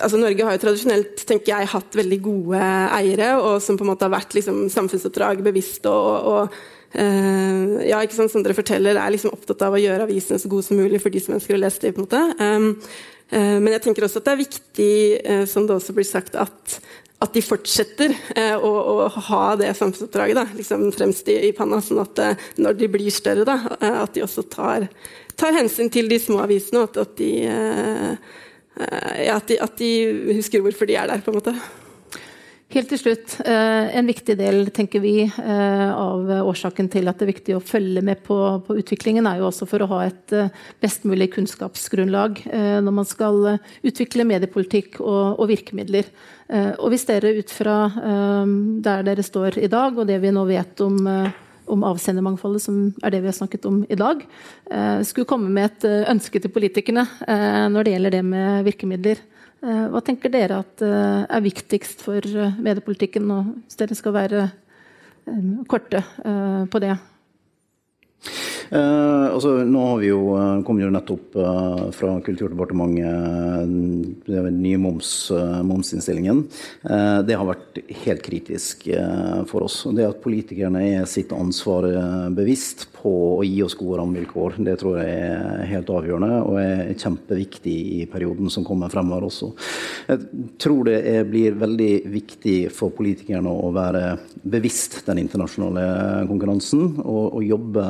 altså 0.02 0.18
Norge 0.18 0.46
har 0.48 0.56
jo 0.56 0.62
tradisjonelt 0.64 1.20
tenker 1.30 1.52
jeg, 1.52 1.70
hatt 1.76 1.98
veldig 1.98 2.18
gode 2.26 2.62
eiere, 2.98 3.36
og 3.38 3.60
som 3.62 3.78
på 3.78 3.86
en 3.86 3.92
måte 3.92 4.08
har 4.08 4.16
vært 4.16 4.34
liksom, 4.34 4.64
samfunnsoppdrag 4.74 5.44
bevisst 5.46 5.86
og, 5.90 6.30
og 6.32 6.56
eh, 6.98 7.84
ja, 7.92 8.02
ikke 8.02 8.18
sant, 8.18 8.34
som 8.34 8.46
dere 8.46 8.58
forteller, 8.58 8.98
er 8.98 9.14
liksom 9.14 9.36
opptatt 9.36 9.62
av 9.68 9.78
å 9.78 9.82
gjøre 9.82 10.08
avisene 10.08 10.42
så 10.42 10.50
gode 10.50 10.66
som 10.66 10.82
mulig 10.82 11.02
for 11.04 11.14
de 11.14 11.22
som 11.22 11.38
ønsker 11.38 11.58
å 11.58 11.62
lese 11.62 11.86
dem. 11.86 11.94
på 11.94 12.02
en 12.02 12.08
måte. 12.08 12.24
Um, 12.42 12.72
uh, 13.30 13.58
men 13.62 13.76
jeg 13.76 13.86
tenker 13.86 14.08
også 14.08 14.24
at 14.24 14.30
det 14.30 14.34
er 14.34 14.42
viktig, 14.42 14.94
uh, 15.22 15.44
som 15.50 15.70
det 15.70 15.78
også 15.78 15.94
blir 15.94 16.08
sagt, 16.10 16.38
at, 16.42 16.78
at 17.22 17.38
de 17.38 17.44
fortsetter 17.46 18.16
uh, 18.34 18.56
å, 18.58 18.72
å, 18.74 18.96
ha 19.30 19.44
det 19.60 19.70
samfunnsoppdraget 19.78 20.40
da, 20.40 20.48
liksom 20.58 20.88
fremst 20.98 21.30
i, 21.30 21.38
i, 21.50 21.52
panna, 21.54 21.78
sånn 21.82 22.02
at 22.02 22.24
når 22.58 22.82
de 22.82 22.90
blir 22.96 23.14
større, 23.14 23.46
da, 23.46 23.60
at 24.02 24.18
de 24.18 24.26
også 24.26 24.48
tar, 24.50 24.88
tar, 25.38 25.54
hensyn 25.60 25.94
til 25.94 26.10
de 26.10 26.18
små 26.22 26.42
avisene, 26.48 26.82
og 26.82 26.90
at, 26.90 27.06
at 27.06 27.22
de 27.22 27.34
Eh, 27.54 28.42
at, 28.78 29.48
de, 29.48 29.60
at, 29.62 29.78
de, 29.78 29.94
husker 30.38 30.64
hvorfor 30.64 30.90
de 30.90 30.98
er 30.98 31.10
der, 31.10 31.22
på 31.24 31.32
en 31.32 31.38
måte. 31.38 31.54
Helt 32.74 32.90
til 32.90 32.98
slutt, 32.98 33.36
eh, 33.46 33.92
en 34.00 34.08
viktig 34.10 34.34
del 34.40 34.72
tenker 34.74 35.04
vi, 35.04 35.28
eh, 35.28 35.90
av 35.94 36.26
årsaken 36.42 36.90
til 36.90 37.06
at 37.08 37.20
det 37.20 37.28
er 37.28 37.34
viktig 37.34 37.56
å 37.58 37.62
følge 37.62 38.02
med 38.02 38.24
på, 38.26 38.38
på 38.66 38.78
utviklingen, 38.82 39.28
er 39.30 39.44
jo 39.44 39.50
også 39.52 39.68
for 39.70 39.86
å 39.86 39.90
ha 39.92 40.00
et 40.08 40.34
best 40.82 41.06
mulig 41.06 41.30
kunnskapsgrunnlag 41.36 42.42
når 42.82 42.96
man 42.98 43.06
skal 43.06 43.60
utvikle 43.86 44.26
mediepolitikk 44.26 44.98
og, 45.04 45.38
og 45.38 45.52
virkemidler. 45.52 46.10
Og 46.82 46.90
hvis 46.90 47.06
dere 47.06 47.36
ut 47.38 47.54
fra 47.54 47.78
der 47.94 49.06
dere 49.06 49.26
står 49.26 49.62
i 49.62 49.70
dag, 49.70 49.94
og 49.94 50.10
det 50.10 50.18
vi 50.24 50.34
nå 50.34 50.48
vet 50.50 50.82
om 50.86 50.98
om 51.72 51.84
avsendermangfoldet, 51.88 52.64
som 52.66 52.80
er 53.04 53.14
det 53.14 53.22
vi 53.24 53.30
har 53.30 53.38
snakket 53.38 53.68
om 53.70 53.84
i 53.90 53.98
dag, 54.00 54.24
eh, 54.72 55.02
skulle 55.08 55.30
komme 55.30 55.52
med 55.54 55.70
et 55.70 55.86
eh, 55.90 56.10
ønske 56.12 56.42
til 56.42 56.52
politikerne 56.54 57.06
eh, 57.28 57.68
når 57.72 57.84
det 57.84 57.96
gjelder 57.96 58.18
det 58.18 58.24
med 58.28 58.68
virkemidler. 58.70 59.30
Hva 59.64 60.02
tenker 60.04 60.28
dere 60.28 60.58
at 60.60 60.82
er 60.84 61.40
viktigst 61.40 62.02
for 62.04 62.20
mediepolitikken, 62.60 63.24
nå, 63.24 63.38
hvis 63.64 63.78
dere 63.80 63.96
skal 63.96 64.12
være 64.12 64.42
korte 65.72 66.02
på 66.68 66.82
det? 66.84 66.98
Eh, 68.74 69.26
altså, 69.34 69.52
nå 69.70 69.82
har 69.86 70.00
vi 70.02 70.08
jo, 70.10 70.22
eh, 70.34 70.62
kom 70.66 70.80
jo 70.82 70.90
nettopp 70.90 71.36
eh, 71.38 71.82
fra 71.94 72.16
Kulturdepartementet 72.26 74.24
den 74.26 74.58
nye 74.64 74.80
moms, 74.82 75.32
eh, 75.32 75.60
momsinnstillingen. 75.62 76.48
Eh, 76.82 77.20
det 77.28 77.38
har 77.38 77.46
vært 77.46 77.78
helt 78.06 78.24
kritisk 78.26 78.88
eh, 78.88 79.44
for 79.50 79.68
oss. 79.68 79.84
Det 79.94 80.08
at 80.08 80.24
politikerne 80.24 80.82
er 80.88 81.06
sitt 81.10 81.36
ansvar 81.38 81.86
bevisst 82.34 82.88
på 83.04 83.14
å 83.38 83.44
gi 83.46 83.60
oss 83.66 83.76
gode 83.80 84.00
rammevilkår, 84.00 84.58
det 84.66 84.78
tror 84.82 85.00
jeg 85.02 85.18
er 85.28 85.66
helt 85.70 85.92
avgjørende 85.92 86.40
og 86.48 86.60
er 86.62 86.94
kjempeviktig 86.96 87.76
i 88.00 88.02
perioden 88.12 88.52
som 88.54 88.66
kommer 88.68 88.92
fremover 88.94 89.28
også. 89.28 89.52
Jeg 90.08 90.18
tror 90.64 90.88
det 90.88 91.00
er, 91.12 91.28
blir 91.28 91.60
veldig 91.60 91.92
viktig 92.14 92.58
for 92.74 92.96
politikerne 92.96 93.52
å 93.52 93.72
være 93.76 94.04
bevisst 94.44 95.02
den 95.08 95.22
internasjonale 95.24 95.86
konkurransen 96.30 96.84
og, 97.04 97.40
og 97.40 97.48
jobbe 97.48 97.84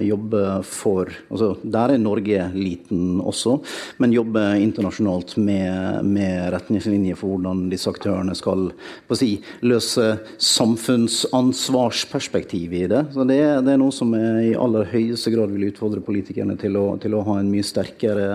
jobbe 0.00 0.62
for 0.66 1.10
altså 1.30 1.56
Der 1.62 1.90
er 1.94 1.98
Norge 2.00 2.50
liten 2.54 3.20
også, 3.20 3.60
men 3.98 4.12
jobbe 4.14 4.40
internasjonalt 4.60 5.36
med, 5.40 6.04
med 6.04 6.52
retningslinjer 6.54 7.16
for 7.18 7.28
hvordan 7.34 7.70
disse 7.72 7.90
aktørene 7.90 8.34
skal 8.38 8.72
si, 9.16 9.42
løse 9.66 10.18
samfunnsansvarsperspektivet 10.38 12.80
i 12.84 12.86
det. 12.90 13.04
Så 13.14 13.24
det, 13.28 13.62
det, 13.66 13.72
er 13.74 13.78
noe 13.80 13.92
som 13.94 14.14
jeg 14.16 14.39
i 14.44 14.54
aller 14.58 14.88
høyeste 14.90 15.32
grad 15.34 15.52
vil 15.54 15.68
utfordre 15.68 16.02
politikerne 16.04 16.56
til 16.60 16.78
å, 16.80 16.84
til 17.02 17.16
å 17.16 17.24
ha 17.26 17.36
en 17.40 17.50
mye 17.50 17.66
sterkere, 17.66 18.28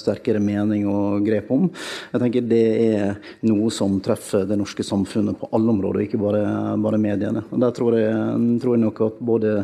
sterkere 0.00 0.40
mening 0.42 0.86
og 0.90 1.26
grep 1.26 1.52
om. 1.54 1.68
Jeg 2.12 2.22
tenker 2.22 2.48
Det 2.50 2.64
er 2.86 3.36
noe 3.48 3.70
som 3.74 4.00
treffer 4.04 4.46
det 4.48 4.58
norske 4.60 4.86
samfunnet 4.86 5.38
på 5.40 5.50
alle 5.56 5.72
områder, 5.74 6.06
ikke 6.06 6.22
bare, 6.22 6.42
bare 6.82 7.00
mediene. 7.00 7.44
Og 7.50 7.62
Der 7.62 7.76
tror 7.76 7.98
jeg, 7.98 8.58
tror 8.62 8.76
jeg 8.76 8.84
nok 8.86 9.06
at 9.10 9.22
både 9.32 9.54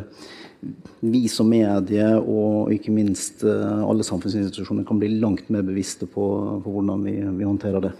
vi 1.01 1.27
som 1.31 1.49
medie 1.51 2.07
og 2.21 2.71
ikke 2.75 2.95
minst 2.95 3.43
eh, 3.47 3.83
alle 3.83 4.07
samfunnsinstitusjoner 4.07 4.87
kan 4.87 5.01
bli 5.01 5.17
langt 5.19 5.49
mer 5.51 5.65
bevisste 5.67 6.07
på, 6.07 6.27
på 6.63 6.75
hvordan 6.77 7.03
vi, 7.07 7.17
vi, 7.19 7.47
håndterer 7.49 7.89
det. 7.89 7.93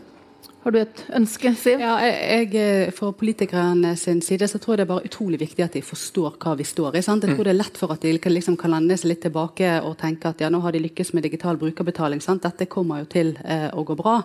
Har 0.63 0.71
du 0.71 0.79
et 0.79 1.01
ønske, 1.19 1.51
Siv? 1.59 1.81
Ja, 1.83 1.97
jeg, 1.99 2.53
eh, 2.55 2.91
For 2.95 3.17
politikerne 3.19 3.97
sin 3.99 4.21
side 4.23 4.47
så 4.47 4.61
tror 4.63 4.77
jeg 4.77 4.83
det 4.83 4.85
er 4.85 4.93
bare 4.95 5.09
utrolig 5.09 5.41
viktig 5.41 5.65
at 5.65 5.75
de 5.75 5.83
forstår 5.83 6.37
hva 6.39 6.55
vi 6.59 6.65
står 6.65 6.99
i. 7.01 7.03
Sant? 7.03 7.25
Jeg 7.27 7.35
tror 7.35 7.49
det 7.49 7.55
er 7.55 7.59
lett 7.59 7.81
for 7.81 7.91
at 7.91 8.05
de 8.05 8.13
liksom 8.31 8.57
kan 8.57 8.71
lande 8.71 8.97
seg 8.97 9.11
litt 9.11 9.25
tilbake 9.27 9.81
og 9.83 9.99
tenke 9.99 10.31
at 10.31 10.41
ja, 10.41 10.51
nå 10.51 10.61
har 10.63 10.73
de 10.73 10.85
lykkes 10.85 11.15
med 11.15 11.27
digital 11.27 11.59
brukerbetaling. 11.59 12.23
Sant? 12.23 12.47
Dette 12.47 12.71
kommer 12.71 13.03
jo 13.03 13.11
til 13.11 13.35
eh, 13.43 13.71
å 13.75 13.83
gå 13.83 13.99
bra. 13.99 14.21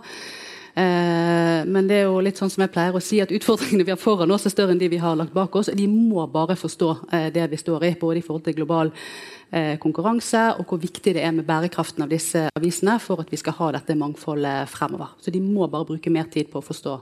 Eh, 0.78 1.66
men 1.66 1.88
det 1.90 2.04
er 2.04 2.06
jo 2.06 2.20
litt 2.22 2.38
sånn 2.38 2.52
som 2.54 2.62
jeg 2.62 2.70
pleier 2.70 2.94
å 2.94 3.02
si, 3.02 3.18
at 3.24 3.34
utfordringene 3.34 3.88
vi 3.88 3.96
har 3.96 3.98
foran 3.98 4.30
oss, 4.30 4.46
er 4.46 4.54
større 4.54 4.76
enn 4.76 4.82
de 4.82 4.92
vi 4.94 5.02
har 5.02 5.18
lagt 5.18 5.34
bak 5.34 5.56
oss. 5.58 5.72
De 5.74 5.88
må 5.90 6.22
bare 6.30 6.54
forstå 6.54 6.90
eh, 7.18 7.32
det 7.34 7.48
vi 7.50 7.58
står 7.58 7.88
i, 7.88 7.96
både 7.98 8.22
i 8.22 8.26
forhold 8.28 8.46
til 8.46 8.60
global 8.60 8.92
eh, 8.94 9.37
konkurranse 9.80 10.42
og 10.60 10.66
hvor 10.68 10.80
viktig 10.82 11.14
det 11.16 11.22
er 11.24 11.32
med 11.32 11.46
bærekraften 11.48 12.04
av 12.04 12.10
disse 12.12 12.42
avisene 12.58 12.98
for 13.00 13.22
at 13.24 13.30
vi 13.32 13.40
skal 13.40 13.56
ha 13.56 13.70
dette 13.78 13.96
mangfoldet 13.96 14.68
fremover. 14.68 15.14
Så 15.24 15.32
de 15.32 15.40
må 15.40 15.70
bare 15.72 15.88
bruke 15.88 16.12
mer 16.12 16.28
tid 16.34 16.50
på 16.52 16.60
å 16.60 16.66
forstå 16.66 16.98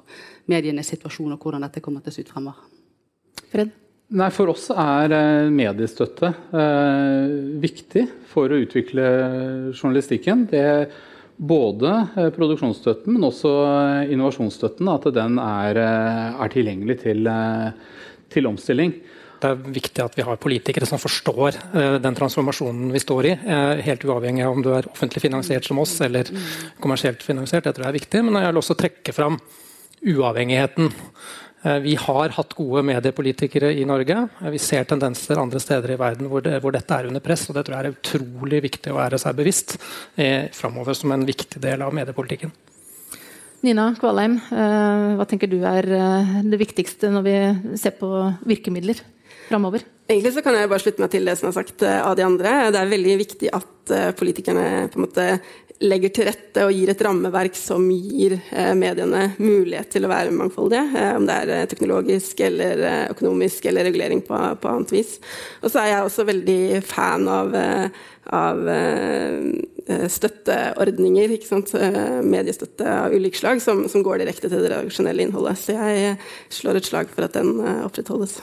medienes 0.54 0.92
situasjon 0.94 1.34
og 1.34 1.42
hvordan 1.42 1.66
dette 1.66 1.82
kommer 1.82 2.06
til 2.06 2.14
å 2.14 2.18
se 2.18 2.28
ut 2.28 2.30
fremover. 2.36 2.70
Fred? 3.50 3.74
Nei, 4.14 4.30
For 4.30 4.54
oss 4.54 4.68
er 4.70 5.18
mediestøtte 5.50 6.30
eh, 6.54 7.36
viktig 7.66 8.06
for 8.30 8.54
å 8.54 8.62
utvikle 8.62 9.10
journalistikken. 9.74 10.46
Det 10.52 10.66
både 11.36 11.92
eh, 12.16 12.30
produksjonsstøtten, 12.36 13.16
men 13.16 13.28
også 13.28 13.52
eh, 13.66 14.14
innovasjonsstøtten. 14.16 14.90
At 14.92 15.08
den 15.16 15.40
er, 15.42 15.80
eh, 15.82 16.42
er 16.46 16.54
tilgjengelig 16.54 17.00
til, 17.04 17.30
til, 18.32 18.50
omstilling. 18.50 18.96
Det 19.42 19.52
er 19.52 19.64
viktig 19.76 20.04
at 20.04 20.16
vi 20.18 20.26
har 20.26 20.40
politikere 20.42 20.88
som 20.90 21.02
forstår 21.02 21.58
den 22.02 22.18
transformasjonen 22.18 22.94
vi 22.94 23.02
står 23.04 23.28
i. 23.30 23.34
Helt 23.86 24.06
uavhengig 24.08 24.46
av 24.46 24.56
om 24.56 24.64
du 24.66 24.72
er 24.74 24.88
offentlig 24.90 25.26
finansiert 25.26 25.68
som 25.68 25.80
oss 25.84 25.98
eller 26.06 26.32
kommersielt 26.82 27.24
finansiert. 27.26 27.68
Det 27.68 27.76
tror 27.76 27.88
jeg 27.88 27.94
er 27.94 28.00
viktig. 28.00 28.24
Men 28.26 28.42
jeg 28.42 28.54
vil 28.54 28.62
også 28.64 28.78
trekke 28.80 29.16
fram 29.16 29.40
uavhengigheten. 30.06 30.92
Eh, 31.66 31.80
vi 31.80 31.96
har 31.96 32.30
hatt 32.30 32.54
gode 32.54 32.84
mediepolitikere 32.86 33.72
i 33.74 33.86
Norge. 33.90 34.28
Eh, 34.42 34.52
vi 34.54 34.62
ser 34.62 34.86
tendenser 34.86 35.42
andre 35.42 35.62
steder 35.62 35.96
i 35.96 35.98
verden 36.00 36.30
hvor, 36.30 36.44
det, 36.46 36.60
hvor 36.62 36.76
dette 36.76 36.94
er 36.94 37.10
under 37.10 37.24
press. 37.26 37.48
og 37.50 37.58
Det 37.58 37.66
tror 37.66 37.78
jeg 37.78 37.86
er 37.86 37.96
utrolig 37.96 38.62
viktig 38.68 38.94
å 38.94 39.00
være 39.00 39.20
seg 39.22 39.38
bevisst 39.40 39.78
eh, 40.16 40.52
framover 40.54 40.98
som 40.98 41.16
en 41.16 41.26
viktig 41.26 41.62
del 41.64 41.82
av 41.82 41.96
mediepolitikken. 41.96 42.54
Nina 43.66 43.88
Kvalheim, 43.98 44.38
eh, 44.54 45.16
hva 45.18 45.26
tenker 45.26 45.50
du 45.50 45.58
er 45.66 45.90
det 46.46 46.62
viktigste 46.62 47.10
når 47.10 47.26
vi 47.26 47.38
ser 47.82 47.98
på 47.98 48.12
virkemidler 48.46 49.02
framover? 49.50 49.86
Egentlig 50.06 50.36
så 50.36 50.44
kan 50.46 50.54
jeg 50.54 50.70
bare 50.70 50.84
slutte 50.84 51.02
meg 51.02 51.14
til 51.14 51.26
det 51.26 51.34
som 51.40 51.50
er 51.50 51.56
sagt 51.56 51.82
av 51.86 52.14
de 52.18 52.26
andre. 52.26 52.58
Det 52.74 52.82
er 52.82 52.92
veldig 52.92 53.16
viktig 53.24 53.50
at 53.58 53.94
politikerne 54.18 54.66
på 54.94 55.00
en 55.00 55.06
måte 55.06 55.26
legger 55.84 56.12
til 56.14 56.28
rette 56.30 56.64
og 56.64 56.72
gir 56.72 56.90
et 56.92 57.02
rammeverk 57.04 57.58
som 57.60 57.84
gir 57.92 58.38
eh, 58.38 58.72
mediene 58.78 59.28
mulighet 59.42 59.92
til 59.92 60.08
å 60.08 60.12
være 60.12 60.34
mangfoldige. 60.36 60.86
Eh, 60.96 61.12
om 61.18 61.28
det 61.28 61.36
er 61.36 61.52
eh, 61.52 61.68
teknologisk 61.72 62.40
eller 62.46 62.84
økonomisk 63.12 63.68
eller 63.70 63.88
regulering 63.90 64.24
på, 64.26 64.40
på 64.62 64.72
annet 64.72 64.96
vis. 64.96 65.18
Og 65.62 65.72
så 65.72 65.84
er 65.84 65.92
jeg 65.92 66.08
også 66.08 66.28
veldig 66.32 66.60
fan 66.88 67.28
av, 67.32 67.56
av 68.36 68.68
støtteordninger. 70.16 71.36
Mediestøtte 72.26 73.00
av 73.06 73.16
ulik 73.16 73.40
slag 73.40 73.64
som, 73.64 73.86
som 73.92 74.06
går 74.06 74.24
direkte 74.24 74.50
til 74.50 74.62
det 74.62 74.72
redaksjonelle 74.72 75.28
innholdet. 75.28 75.60
Så 75.60 75.76
jeg 75.76 76.16
slår 76.54 76.80
et 76.80 76.94
slag 76.94 77.12
for 77.12 77.28
at 77.28 77.36
den 77.36 77.60
opprettholdes. 77.84 78.40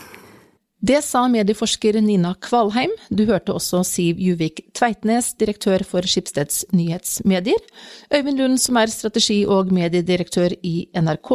Det 0.83 0.99
sa 1.07 1.21
medieforsker 1.31 1.95
Nina 2.03 2.33
Kvalheim. 2.43 2.91
Du 3.07 3.21
hørte 3.29 3.55
også 3.55 3.85
Siv 3.87 4.19
Juvik 4.19 4.65
Tveitnes, 4.75 5.29
direktør 5.39 5.85
for 5.87 6.03
Skipsteds 6.03 6.65
nyhetsmedier. 6.75 7.63
Øyvind 8.11 8.43
Lund, 8.43 8.59
som 8.59 8.81
er 8.81 8.91
strategi- 8.91 9.47
og 9.47 9.71
mediedirektør 9.71 10.57
i 10.67 10.89
NRK. 10.99 11.31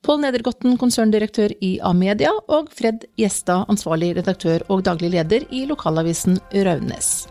Pål 0.00 0.22
Nedergotten, 0.24 0.78
konserndirektør 0.80 1.52
i 1.60 1.76
Amedia. 1.84 2.32
Og 2.48 2.72
Fred 2.72 3.04
Gjestad, 3.20 3.68
ansvarlig 3.68 4.14
redaktør 4.16 4.64
og 4.72 4.86
daglig 4.88 5.12
leder 5.12 5.44
i 5.52 5.66
lokalavisen 5.68 6.40
Raunes. 6.54 7.26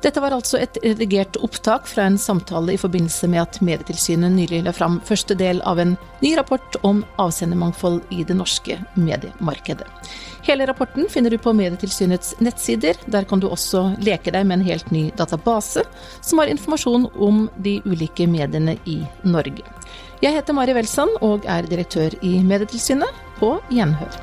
Dette 0.00 0.20
var 0.20 0.32
altså 0.32 0.56
et 0.56 0.78
redigert 0.80 1.36
opptak 1.44 1.88
fra 1.88 2.06
en 2.08 2.16
samtale 2.18 2.72
i 2.72 2.80
forbindelse 2.80 3.28
med 3.28 3.42
at 3.42 3.58
Medietilsynet 3.60 4.32
nylig 4.32 4.62
la 4.64 4.72
fram 4.72 4.96
første 5.04 5.36
del 5.36 5.60
av 5.68 5.80
en 5.82 5.92
ny 6.22 6.32
rapport 6.38 6.78
om 6.88 7.02
avsendermangfold 7.20 8.00
i 8.16 8.24
det 8.24 8.36
norske 8.38 8.78
mediemarkedet. 8.96 9.84
Hele 10.48 10.64
rapporten 10.66 11.04
finner 11.12 11.30
du 11.30 11.36
på 11.38 11.52
Medietilsynets 11.52 12.38
nettsider. 12.40 12.96
Der 13.12 13.28
kan 13.28 13.44
du 13.44 13.50
også 13.50 13.90
leke 14.00 14.32
deg 14.32 14.48
med 14.48 14.60
en 14.60 14.66
helt 14.70 14.88
ny 14.90 15.10
database 15.20 15.84
som 16.24 16.40
har 16.40 16.48
informasjon 16.48 17.10
om 17.20 17.44
de 17.60 17.76
ulike 17.84 18.24
mediene 18.24 18.78
i 18.88 19.02
Norge. 19.28 19.68
Jeg 20.24 20.36
heter 20.36 20.56
Mari 20.56 20.72
Welsand 20.76 21.20
og 21.20 21.44
er 21.44 21.68
direktør 21.68 22.16
i 22.24 22.38
Medietilsynet. 22.40 23.26
På 23.40 23.54
gjenhør. 23.72 24.20